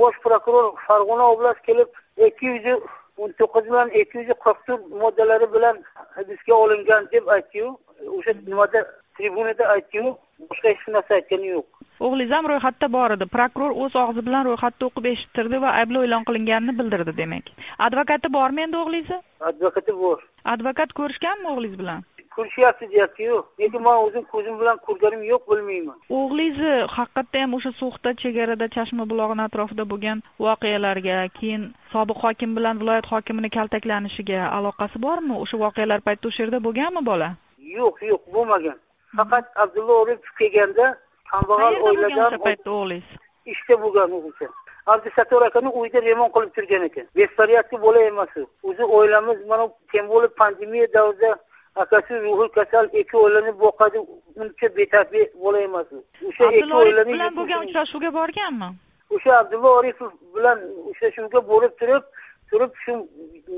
bosh 0.00 0.18
prokuror 0.24 0.72
farg'ona 0.86 1.24
oblast 1.34 1.62
kelib 1.68 1.90
ikki 2.26 2.46
yuz 2.46 2.82
o'n 3.22 3.32
to'qqiz 3.40 3.64
bilan 3.70 3.88
ikki 4.00 4.18
yuz 4.18 4.30
qirq 4.44 4.60
to'rt 4.66 4.82
moddalari 5.02 5.52
bilan 5.54 5.76
hibsga 6.16 6.54
olingan 6.64 7.08
deb 7.14 7.28
aytdiyu 7.36 7.68
o'sha 8.16 8.32
nimada 8.46 8.80
tribunada 9.20 9.70
aytdiyu 9.76 10.16
boshqa 10.48 10.72
hech 10.72 10.84
narsa 10.96 11.20
aytgani 11.20 11.54
yo'q. 11.54 11.80
O'g'lingiz 12.06 12.30
ham 12.36 12.46
ro'yxatda 12.50 12.88
bor 12.96 13.14
edi. 13.16 13.26
Prokuror 13.34 13.74
o'z 13.84 13.96
og'zi 14.02 14.22
bilan 14.28 14.46
ro'yxatni 14.48 14.86
o'qib 14.88 15.08
eshittirdi 15.10 15.60
va 15.64 15.74
ayblov 15.80 16.06
e'lon 16.06 16.24
qilinganini 16.28 16.76
bildirdi 16.78 17.16
demak. 17.18 17.50
Advokati 17.88 18.32
bormi 18.36 18.64
endi 18.66 18.80
o'g'lingizni 18.82 19.20
advokati 19.50 19.96
bor. 20.04 20.24
Advokat 20.54 20.96
ko'rishganmi 21.00 21.52
o'g'lingiz 21.52 21.78
bilan? 21.82 22.08
Ko'rishyapti 22.36 22.88
deyaptiyu 22.92 23.36
lekin 23.60 23.82
man 23.86 24.02
o'zim 24.06 24.24
ko'zim 24.32 24.58
bilan 24.60 24.76
ko'rganim 24.86 25.22
yo'q 25.32 25.46
bilmayman. 25.50 25.96
O'g'lingizni 26.18 26.74
haqiqatda 26.96 27.44
ham 27.44 27.56
o'sha 27.58 27.72
so'xda 27.80 28.16
chegarada 28.22 28.68
chashma 28.76 29.08
bulog'ini 29.12 29.46
atrofida 29.48 29.88
bo'lgan 29.92 30.22
voqealarga 30.46 31.16
keyin 31.38 31.70
sobiq 31.94 32.22
hokim 32.24 32.54
bilan 32.58 32.80
viloyat 32.82 33.10
hokimini 33.12 33.50
kaltaklanishiga 33.56 34.44
aloqasi 34.58 35.02
bormi? 35.06 35.34
O'sha 35.44 35.64
voqealar 35.64 36.06
paytida 36.06 36.30
o'sha 36.30 36.44
yerda 36.44 36.62
bo'lganmi 36.68 37.02
bola? 37.10 37.34
Yo'q 37.78 38.06
yo'q 38.12 38.22
bo'lmagan 38.36 38.78
faqat 39.16 39.46
abdulla 39.64 39.92
oripov 40.02 40.32
kelganda 40.38 40.86
kambag'al 41.32 41.74
oiladan 41.90 42.26
o'sha 42.26 42.44
paytda 42.48 42.70
o'g'lingiz 42.80 43.08
ishda 43.54 43.74
bo'lgan 43.84 44.18
o'zicha 44.18 44.48
abdusattor 44.86 45.42
akani 45.42 45.68
uyida 45.68 46.00
remont 46.02 46.32
qilib 46.34 46.52
turgan 46.56 46.82
ekan. 46.88 47.06
Bespорядка 47.16 47.82
bola 47.82 48.00
emas 48.02 48.36
u. 48.36 48.46
O'zi 48.62 48.84
oilamiz 48.84 49.46
mana 49.46 49.68
tем 49.92 50.08
более 50.08 50.28
pandemiya 50.28 50.86
davrida 50.92 51.38
akasi 51.74 52.14
ruhiy 52.24 52.48
kasal 52.58 52.88
ikki 52.92 53.16
oilani 53.16 53.52
boqadi 53.60 53.98
uncha 54.36 54.68
betabi 54.76 55.28
bola 55.42 55.60
emas 55.60 55.92
u. 55.92 56.04
O'sha 56.28 56.50
ikki 56.52 56.74
oilani 56.74 57.12
bilan 57.12 57.36
bo'lgan 57.36 57.66
uchrashuvga 57.66 58.10
borganmi? 58.18 58.68
O'sha 59.14 59.38
abdulla 59.40 59.70
oripov 59.80 60.10
bilan 60.36 60.58
uchrashuvga 60.90 61.40
borib 61.52 61.72
turib 61.80 62.04
turib 62.50 62.72
shu 62.84 62.92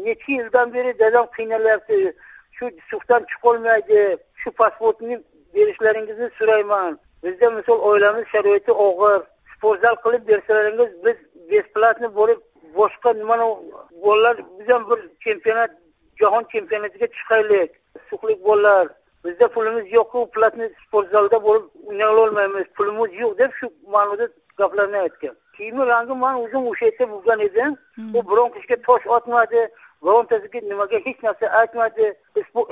necha 0.06 0.32
yildan 0.32 0.74
beri 0.74 0.98
dadam 0.98 1.26
qiynalyapti. 1.36 2.12
Shu 2.56 2.70
suhdan 2.90 3.22
chiqolmaydi. 3.30 4.00
Shu 4.42 4.50
pasportni 4.50 5.16
berishlaringizni 5.54 6.28
so'rayman 6.38 6.98
bizda 7.24 7.50
misol 7.50 7.78
oilamiz 7.90 8.26
sharoiti 8.32 8.72
og'ir. 8.86 9.20
Sportzal 9.54 9.96
qilib 10.04 10.22
bersalaringiz 10.30 10.90
biz 11.04 11.18
бесплатно 11.50 12.08
borib 12.18 12.40
boshqa 12.78 13.12
nimani 13.20 13.46
bolalar 14.04 14.36
biz 14.58 14.68
ham 14.74 14.90
bir 14.90 15.00
chempionat 15.24 15.70
jahon 16.20 16.44
chempionatiga 16.52 17.06
chiqaylik. 17.16 17.70
Suqlik 18.08 18.44
bolalar 18.44 18.88
bizda 19.24 19.48
pulimiz 19.48 19.86
yo'qku 19.96 20.18
platniy 20.34 20.68
sportzalda 20.86 21.38
bo'lib 21.46 21.64
o'ynay 21.88 22.10
olmaymiz 22.24 22.66
pulimiz 22.76 23.10
yo'q 23.22 23.38
deb 23.38 23.52
shu 23.58 23.66
ma'noda 23.94 24.26
gaplarni 24.60 24.98
aytgan. 25.04 25.34
Kiyimi 25.56 25.86
rangi 25.92 26.14
man 26.24 26.34
o'zim 26.44 26.66
o'sha 26.72 26.84
yerda 26.88 27.10
bo'lgan 27.12 27.40
edim 27.48 27.72
u 28.16 28.18
biron 28.30 28.50
kishiga 28.54 28.76
tosh 28.88 29.06
otmadi 29.16 29.62
birontasiga 30.02 30.60
nimaga 30.60 30.98
hech 31.06 31.22
narsa 31.22 31.46
aytmadi? 31.60 32.12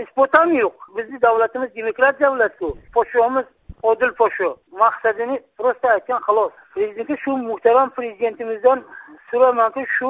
Isbot 0.05 0.39
ham 0.39 0.55
yo'q. 0.63 0.77
Bizni 0.97 1.23
davlatimiz 1.23 1.75
demokrat 1.75 2.21
davlatku 2.21 2.77
podshomiz 2.95 3.47
odil 3.83 4.13
podsho 4.21 4.57
maqsadini 4.83 5.41
просто 5.59 5.89
aytgan 5.97 6.21
xolos 6.27 6.53
prezidentga 6.75 7.17
shu 7.25 7.37
muhtaram 7.51 7.91
prezidentimizdan 7.97 8.85
so'raymanki 9.31 9.85
shu 9.99 10.09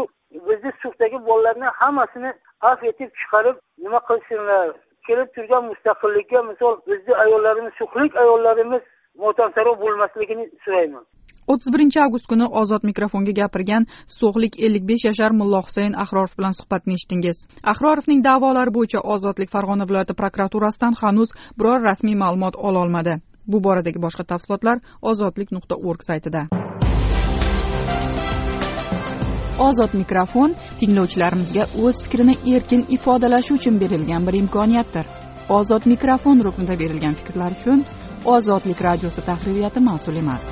bizni 0.49 0.73
suvdagi 0.83 1.19
bolalarni 1.29 1.69
hammasini 1.81 2.33
afv 2.71 2.85
etib 2.93 3.11
chiqarib 3.21 3.57
nima 3.85 4.01
qilsinlar? 4.09 4.73
Kelib 5.07 5.29
turgan 5.35 5.65
mustaqillikka 5.71 6.43
misol 6.51 6.81
bizni 6.91 7.15
ayollarimiz 7.25 7.73
suxlik 7.81 8.17
ayollarimiz 8.23 8.83
motamsaro 9.25 9.73
bo'lmasligini 9.83 10.45
so'rayman. 10.65 11.05
O'ttiz 11.53 11.73
birinchi 11.75 11.99
avgust 12.01 12.27
kuni 12.31 12.47
ozod 12.61 12.85
mikrofonga 12.91 13.33
gapirgan 13.41 13.87
so'xlik 14.19 14.61
ellik 14.67 14.85
besh 14.91 15.05
yashar 15.09 15.33
mullo 15.41 15.63
husayn 15.67 15.97
ahrorov 16.05 16.37
bilan 16.39 16.55
suhbatni 16.59 16.95
eshitdingiz. 16.99 17.39
Ahrorovning 17.73 18.21
da'volari 18.29 18.75
bo'yicha 18.77 19.01
ozodlik 19.15 19.51
farg'ona 19.55 19.89
viloyati 19.91 20.15
prokuraturasidan 20.21 20.95
hanuz 21.03 21.35
biror 21.59 21.83
rasmiy 21.89 22.17
ma'lumot 22.23 22.55
ololmadi 22.71 23.19
bu 23.53 23.59
boradagi 23.67 24.03
boshqa 24.07 24.25
tafsilotlar 24.33 24.79
ozodlik 25.11 25.53
nuqta 25.57 25.75
org 25.91 26.03
saytida. 26.09 26.43
Ozod 29.69 29.93
mikrofon 30.01 30.55
tinglovchilarimizga 30.81 31.65
o'z 31.85 32.05
fikrini 32.05 32.35
erkin 32.55 32.85
ifodalashi 32.97 33.55
uchun 33.59 33.81
berilgan 33.83 34.27
bir 34.27 34.39
imkoniyatdir. 34.43 35.07
Ozod 35.59 35.87
mikrofon 35.93 36.45
ruknida 36.47 36.79
berilgan 36.83 37.15
fikrlar 37.21 37.59
uchun 37.59 37.85
ozodlik 38.25 38.81
radiosi 38.81 39.21
tahririyati 39.23 39.81
mas'ul 39.81 40.17
emas 40.17 40.45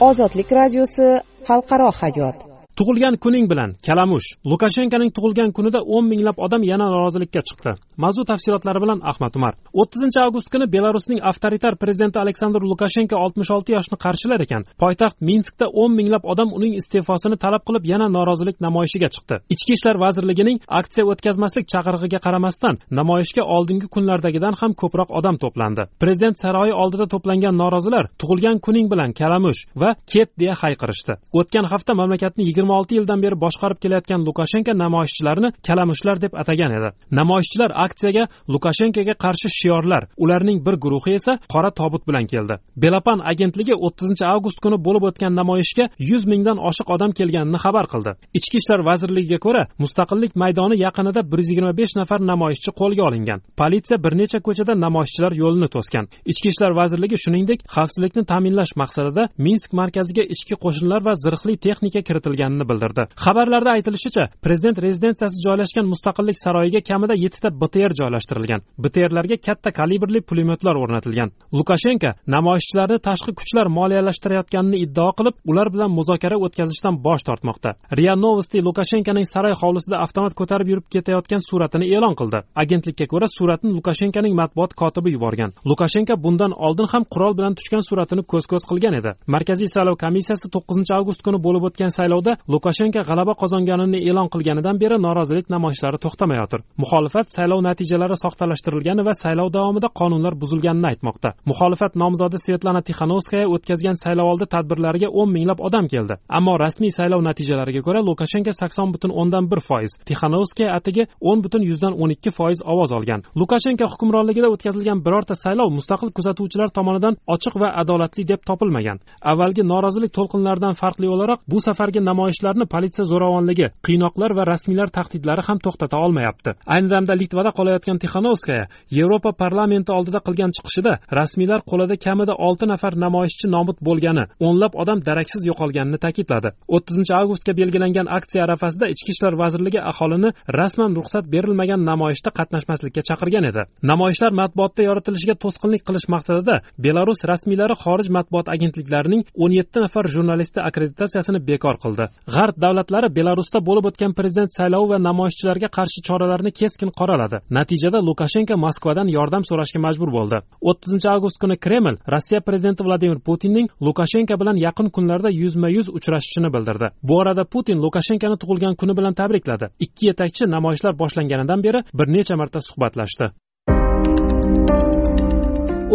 ozodlik 0.00 0.50
radiosi 0.52 1.20
xalqaro 1.46 1.90
hayot. 2.00 2.53
Tug'ilgan 2.78 3.16
kuning 3.24 3.46
bilan 3.50 3.70
kalamush. 3.86 4.28
Lukashenkoning 4.50 5.10
tug'ilgan 5.16 5.50
kunida 5.56 5.80
o'n 5.94 6.04
minglab 6.10 6.38
odam 6.46 6.62
yana 6.70 6.86
norozilikka 6.90 7.42
chiqdi. 7.48 7.72
Mavzu 8.02 8.24
tafsilotlari 8.30 8.80
bilan 8.84 8.98
ahmad 9.10 9.34
umar. 9.38 9.54
O'ttizinchi 9.80 10.18
avgust 10.24 10.48
kuni 10.52 10.66
belarusning 10.74 11.20
avtoritar 11.30 11.76
prezidenti 11.82 12.18
aleksandr 12.24 12.62
lukashenko 12.70 13.16
oltmish 13.24 13.50
olti 13.56 13.76
yoshni 13.76 13.96
qarshilar 14.04 14.40
ekan. 14.46 14.62
Poytaxt 14.82 15.18
minskda 15.28 15.66
o'n 15.82 15.92
minglab 15.98 16.24
odam 16.32 16.50
uning 16.58 16.74
iste'fosini 16.80 17.36
talab 17.44 17.62
qilib 17.68 17.84
yana 17.92 18.08
norozilik 18.16 18.56
namoyishiga 18.66 19.08
chiqdi. 19.14 19.36
Ichki 19.54 19.72
ishlar 19.76 19.96
vazirligining 20.04 20.58
aksiya 20.80 21.04
o'tkazmaslik 21.12 21.70
chaqirig'iga 21.72 22.18
qaramasdan 22.26 22.80
namoyishga 22.98 23.42
oldingi 23.56 23.86
kunlardagidan 23.94 24.54
ham 24.60 24.72
ko'proq 24.80 25.08
odam 25.18 25.36
to'plandi. 25.42 25.82
Prezident 26.02 26.36
saroyi 26.42 26.74
oldida 26.82 27.06
to'plangan 27.14 27.54
norozilar 27.62 28.04
tug'ilgan 28.20 28.58
kuning 28.66 28.90
bilan 28.92 29.10
kalamush 29.20 29.60
va 29.80 29.90
ket 30.12 30.30
deya 30.40 30.54
hayqirishdi. 30.62 31.14
O'tgan 31.38 31.66
hafta 31.72 31.92
mamlakatni 32.00 32.42
yigirma 32.48 32.63
olti 32.70 32.94
yildan 32.98 33.22
beri 33.22 33.36
boshqarib 33.44 33.78
kelayotgan 33.84 34.20
lukashenko 34.28 34.72
namoyishchilarni 34.84 35.48
kalamushlar 35.66 36.20
deb 36.24 36.32
atagan 36.42 36.72
edi. 36.78 36.90
Namoyishchilar 37.20 37.70
aksiyaga 37.84 38.24
lukashenkoga 38.48 39.14
qarshi 39.24 39.48
shiorlar 39.60 40.02
ularning 40.16 40.58
bir 40.66 40.74
guruhi 40.84 41.14
esa 41.18 41.38
qora 41.52 41.70
tobut 41.80 42.02
bilan 42.08 42.26
keldi. 42.32 42.54
Belapan 42.76 43.18
agentligi 43.32 43.74
o'ttizinchi 43.86 44.24
avgust 44.32 44.58
kuni 44.64 44.78
bo'lib 44.86 45.04
o'tgan 45.08 45.32
namoyishga 45.40 45.84
yuz 46.10 46.26
mingdan 46.32 46.58
oshiq 46.68 46.88
odam 46.94 47.12
kelganini 47.18 47.58
xabar 47.64 47.86
qildi. 47.92 48.10
Ichki 48.38 48.56
ishlar 48.62 48.80
vazirligiga 48.90 49.38
ko'ra 49.46 49.62
mustaqillik 49.82 50.32
maydoni 50.42 50.76
yaqinida 50.86 51.20
bir 51.30 51.38
yuz 51.42 51.48
yigirma 51.50 51.72
besh 51.80 51.94
nafar 52.00 52.20
namoyishchi 52.32 52.70
qo'lga 52.80 53.02
olingan. 53.08 53.40
Politsiya 53.60 53.98
bir 54.04 54.12
necha 54.20 54.38
ko'chada 54.46 54.74
namoyishchilar 54.84 55.32
yo'lini 55.42 55.68
to'sgan. 55.74 56.04
Ichki 56.32 56.48
ishlar 56.52 56.70
vazirligi 56.80 57.16
shuningdek 57.24 57.58
xavfsizlikni 57.74 58.22
ta'minlash 58.30 58.72
maqsadida 58.82 59.22
minsk 59.46 59.70
markaziga 59.80 60.24
ichki 60.34 60.54
qo'shinlar 60.64 61.00
va 61.06 61.14
zirhli 61.24 61.54
texnika 61.66 62.00
kiritilganini 62.08 62.53
bildirdi. 62.70 63.02
Xabarlarda 63.24 63.70
aytilishicha 63.76 64.24
prezident 64.44 64.78
rezidensiyasi 64.86 65.38
joylashgan 65.46 65.86
mustaqillik 65.92 66.38
saroyiga 66.44 66.80
kamida 66.90 67.14
yettita 67.24 67.48
btr 67.62 67.92
joylashtirilgan. 68.00 68.60
Btrlarga 68.84 69.36
katta 69.46 69.70
kalibrli 69.78 70.20
pulemyotlar 70.28 70.76
o'rnatilgan. 70.82 71.28
Lukashenko 71.58 72.10
namoyishchilarni 72.34 72.98
tashqi 73.08 73.32
kuchlar 73.40 73.66
moliyalashtirayotganini 73.78 74.78
iddao 74.86 75.10
qilib 75.18 75.36
ular 75.50 75.68
bilan 75.74 75.90
muzokara 75.98 76.36
o'tkazishdan 76.46 76.94
bosh 77.06 77.24
tortmoqda. 77.28 77.70
Ria 77.98 78.14
novosti 78.24 78.62
lukashenkoning 78.68 79.26
saroy 79.34 79.54
hovlisida 79.62 79.96
avtomat 80.04 80.34
ko'tarib 80.40 80.68
yurib 80.72 80.86
ketayotgan 80.94 81.42
suratini 81.48 81.86
e'lon 81.96 82.14
qildi. 82.20 82.38
Agentlikka 82.62 83.06
ko'ra 83.12 83.28
suratni 83.36 83.70
lukashenkoning 83.78 84.34
matbuot 84.40 84.72
kotibi 84.80 85.10
yuborgan. 85.16 85.50
Lukashenko 85.70 86.14
bundan 86.24 86.52
oldin 86.66 86.88
ham 86.92 87.04
qurol 87.14 87.32
bilan 87.38 87.54
tushgan 87.58 87.82
suratini 87.88 88.22
ko'z 88.32 88.44
ko'z 88.52 88.64
qilgan 88.70 88.94
edi. 89.00 89.10
Markaziy 89.34 89.68
saylov 89.74 89.96
komissiyasi 90.04 90.46
to'qqizinchi 90.54 90.92
avgust 90.98 91.20
kuni 91.26 91.38
bo'lib 91.46 91.64
o'tgan 91.68 91.92
saylovda 91.98 92.32
lukashenko 92.52 93.00
g'alaba 93.08 93.32
qozonganini 93.42 93.98
e'lon 94.08 94.28
qilganidan 94.32 94.76
beri 94.82 94.96
norozilik 95.06 95.46
namoyishlari 95.54 95.98
to'xtamayotir. 96.04 96.60
Muxolifat 96.82 97.26
saylov 97.36 97.60
natijalari 97.68 98.16
soxtalashtirilgani 98.24 99.02
va 99.08 99.14
saylov 99.22 99.48
davomida 99.56 99.88
qonunlar 100.00 100.34
buzilganini 100.42 100.86
aytmoqda. 100.92 101.28
Muxolifat 101.50 101.96
nomzodi 102.02 102.38
svetlana 102.44 102.82
tixanovskaya 102.88 103.46
o'tkazgan 103.54 103.96
saylovoldi 104.04 104.46
tadbirlariga 104.54 105.08
o'n 105.20 105.30
minglab 105.36 105.60
odam 105.68 105.88
keldi. 105.92 106.14
Ammo 106.38 106.58
rasmiy 106.64 106.92
saylov 106.98 107.22
natijalariga 107.28 107.80
ko'ra 107.86 108.00
lukashenko 108.08 108.52
sakson 108.60 108.92
butun 108.94 109.12
o'ndan 109.20 109.48
bir 109.50 109.60
foiz 109.68 109.92
tixanovskaya 110.08 110.76
atigi 110.78 111.08
o'n 111.30 111.38
butun 111.44 111.62
yuzdan 111.70 111.96
o'n 112.02 112.10
ikki 112.16 112.30
foiz 112.38 112.60
ovoz 112.72 112.92
olgan. 112.98 113.24
Lukashenko 113.40 113.88
hukmronligida 113.92 114.52
o'tkazilgan 114.54 115.00
birorta 115.06 115.34
saylov 115.44 115.72
mustaqil 115.78 116.12
kuzatuvchilar 116.16 116.68
tomonidan 116.76 117.16
ochiq 117.34 117.54
va 117.62 117.72
adolatli 117.82 118.28
deb 118.32 118.40
topilmagan. 118.48 119.00
Avvalgi 119.32 119.62
norozilik 119.72 120.12
to'lqinlaridan 120.18 120.74
farqli 120.80 121.08
o'laroq 121.14 121.40
bu 121.52 121.58
safargi 121.66 122.00
namoyish 122.10 122.33
namoyishlarni 122.34 122.66
politsiya 122.66 123.04
zo'ravonligi 123.12 123.66
qiynoqlar 123.86 124.34
va 124.38 124.44
rasmiylar 124.52 124.88
tahdidlari 124.96 125.42
ham 125.48 125.58
to'xtata 125.64 125.96
olmayapti. 126.04 126.50
Ayni 126.66 126.88
damda 126.90 127.14
litvada 127.14 127.50
qolayotgan 127.58 127.98
tixanovskaya 128.02 128.64
yevropa 128.90 129.32
parlamenti 129.42 129.92
oldida 129.92 130.20
qilgan 130.26 130.50
chiqishida 130.56 130.92
rasmiylar 131.18 131.60
qo'lida 131.70 131.96
kamida 132.04 132.34
olti 132.46 132.66
nafar 132.72 132.92
namoyishchi 133.04 133.46
nobud 133.56 133.78
bo'lgani 133.88 134.24
o'nlab 134.46 134.72
odam 134.82 134.98
daraksiz 135.08 135.42
yo'qolganini 135.50 135.98
ta'kidladi. 136.04 136.48
o'ttizinchi 136.76 137.12
avgustga 137.20 137.52
belgilangan 137.60 138.06
aksiya 138.18 138.44
arafasida 138.46 138.86
ichki 138.94 139.10
ishlar 139.14 139.34
vazirligi 139.42 139.80
aholini 139.90 140.30
rasman 140.60 140.90
ruxsat 140.98 141.24
berilmagan 141.34 141.80
namoyishda 141.90 142.30
qatnashmaslikka 142.38 143.02
chaqirgan 143.08 143.44
edi. 143.50 143.62
Namoyishlar 143.90 144.32
matbuotda 144.40 144.82
yoritilishiga 144.88 145.34
to'sqinlik 145.44 145.82
qilish 145.88 146.06
maqsadida 146.14 146.54
belarus 146.84 147.20
rasmiylari 147.30 147.74
xorij 147.84 148.08
matbuot 148.16 148.46
agentliklarining 148.54 149.22
o'n 149.42 149.52
yetti 149.58 149.78
nafar 149.84 150.04
jurnalisti 150.14 150.58
akkreditatsiyasini 150.68 151.40
bekor 151.50 151.76
qildi. 151.84 152.04
G'arb 152.34 152.56
davlatlari 152.64 153.08
belarusda 153.16 153.60
bo'lib 153.68 153.84
o'tgan 153.90 154.12
prezident 154.18 154.50
saylovi 154.58 154.88
va 154.92 154.98
namoyishchilarga 155.08 155.68
qarshi 155.76 156.00
choralarni 156.08 156.50
keskin 156.60 156.90
qoraladi. 157.00 157.36
Natijada 157.58 157.98
lukashenko 158.08 158.56
moskvadan 158.66 159.08
yordam 159.16 159.42
so'rashga 159.50 159.80
majbur 159.86 160.10
bo'ldi. 160.16 160.38
o'ttizinchi 160.70 161.08
avgust 161.14 161.38
kuni 161.42 161.56
kreml 161.64 161.96
rossiya 162.14 162.40
prezidenti 162.48 162.82
vladimir 162.86 163.18
putinning 163.28 163.66
lukashenko 163.86 164.34
bilan 164.40 164.56
yaqin 164.66 164.88
kunlarda 164.96 165.30
yuzma 165.42 165.68
yuz 165.76 165.86
uchrashishini 165.98 166.52
bildirdi. 166.54 166.86
Bu 167.08 167.18
orada 167.22 167.44
putin 167.44 167.78
lukashenkoni 167.84 168.36
tug'ilgan 168.42 168.74
kuni 168.80 168.96
bilan 168.98 169.14
tabrikladi. 169.20 169.66
Ikki 169.84 170.06
yetakchi 170.10 170.50
namoyishlar 170.56 170.98
boshlanganidan 171.02 171.60
beri 171.66 171.80
bir 171.98 172.06
necha 172.16 172.36
marta 172.40 172.60
suhbatlashdi. 172.68 173.26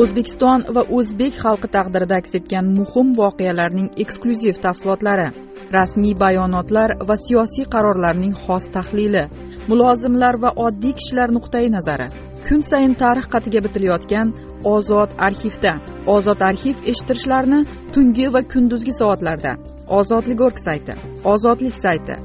O'zbekiston 0.02 0.60
va 0.76 0.82
o'zbek 0.98 1.34
xalqi 1.44 1.68
taqdirida 1.76 2.16
aks 2.22 2.36
etgan 2.40 2.66
muhim 2.80 3.08
voqealarning 3.22 3.88
eksklyuziv 4.04 4.62
tafsilotlari. 4.66 5.49
Rasmiy 5.78 6.16
bayonotlar 6.24 6.90
va 7.10 7.16
siyosiy 7.26 7.66
qarorlarning 7.74 8.34
xos 8.44 8.66
tahlili 8.76 9.24
mulozimlar 9.70 10.36
va 10.44 10.52
oddiy 10.66 10.94
kishilar 11.00 11.30
nuqtai 11.38 11.68
nazari 11.78 12.08
kun 12.48 12.62
sayin 12.70 12.94
tarix 13.02 13.26
qatiga 13.34 13.60
bitilayotgan 13.66 14.28
ozod 14.76 15.10
arxivda. 15.28 15.74
Ozod 16.16 16.40
arxiv 16.50 16.78
eshittirishlarni 16.92 17.60
tungi 17.94 18.28
va 18.36 18.42
kunduzgi 18.54 18.94
soatlarda 19.02 19.52
ozodlik 20.00 20.42
org 20.48 20.58
sayti 20.66 20.94
ozodlik 21.34 21.76
sayti 21.84 22.16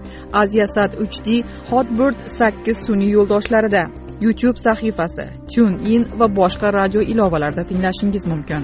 aziasat 0.43 0.97
uch 1.05 1.17
d 1.27 1.43
hotbird 1.71 2.19
sakkiz 2.39 2.79
sun'iy 2.87 3.15
yo'ldoshlarida 3.17 3.83
youtube 4.25 4.59
sahifasi 4.67 5.27
tune 5.55 5.77
in 5.95 6.03
va 6.21 6.27
boshqa 6.41 6.69
radio 6.81 7.01
ilovalarda 7.13 7.63
tinglashingiz 7.71 8.25
mumkin. 8.33 8.63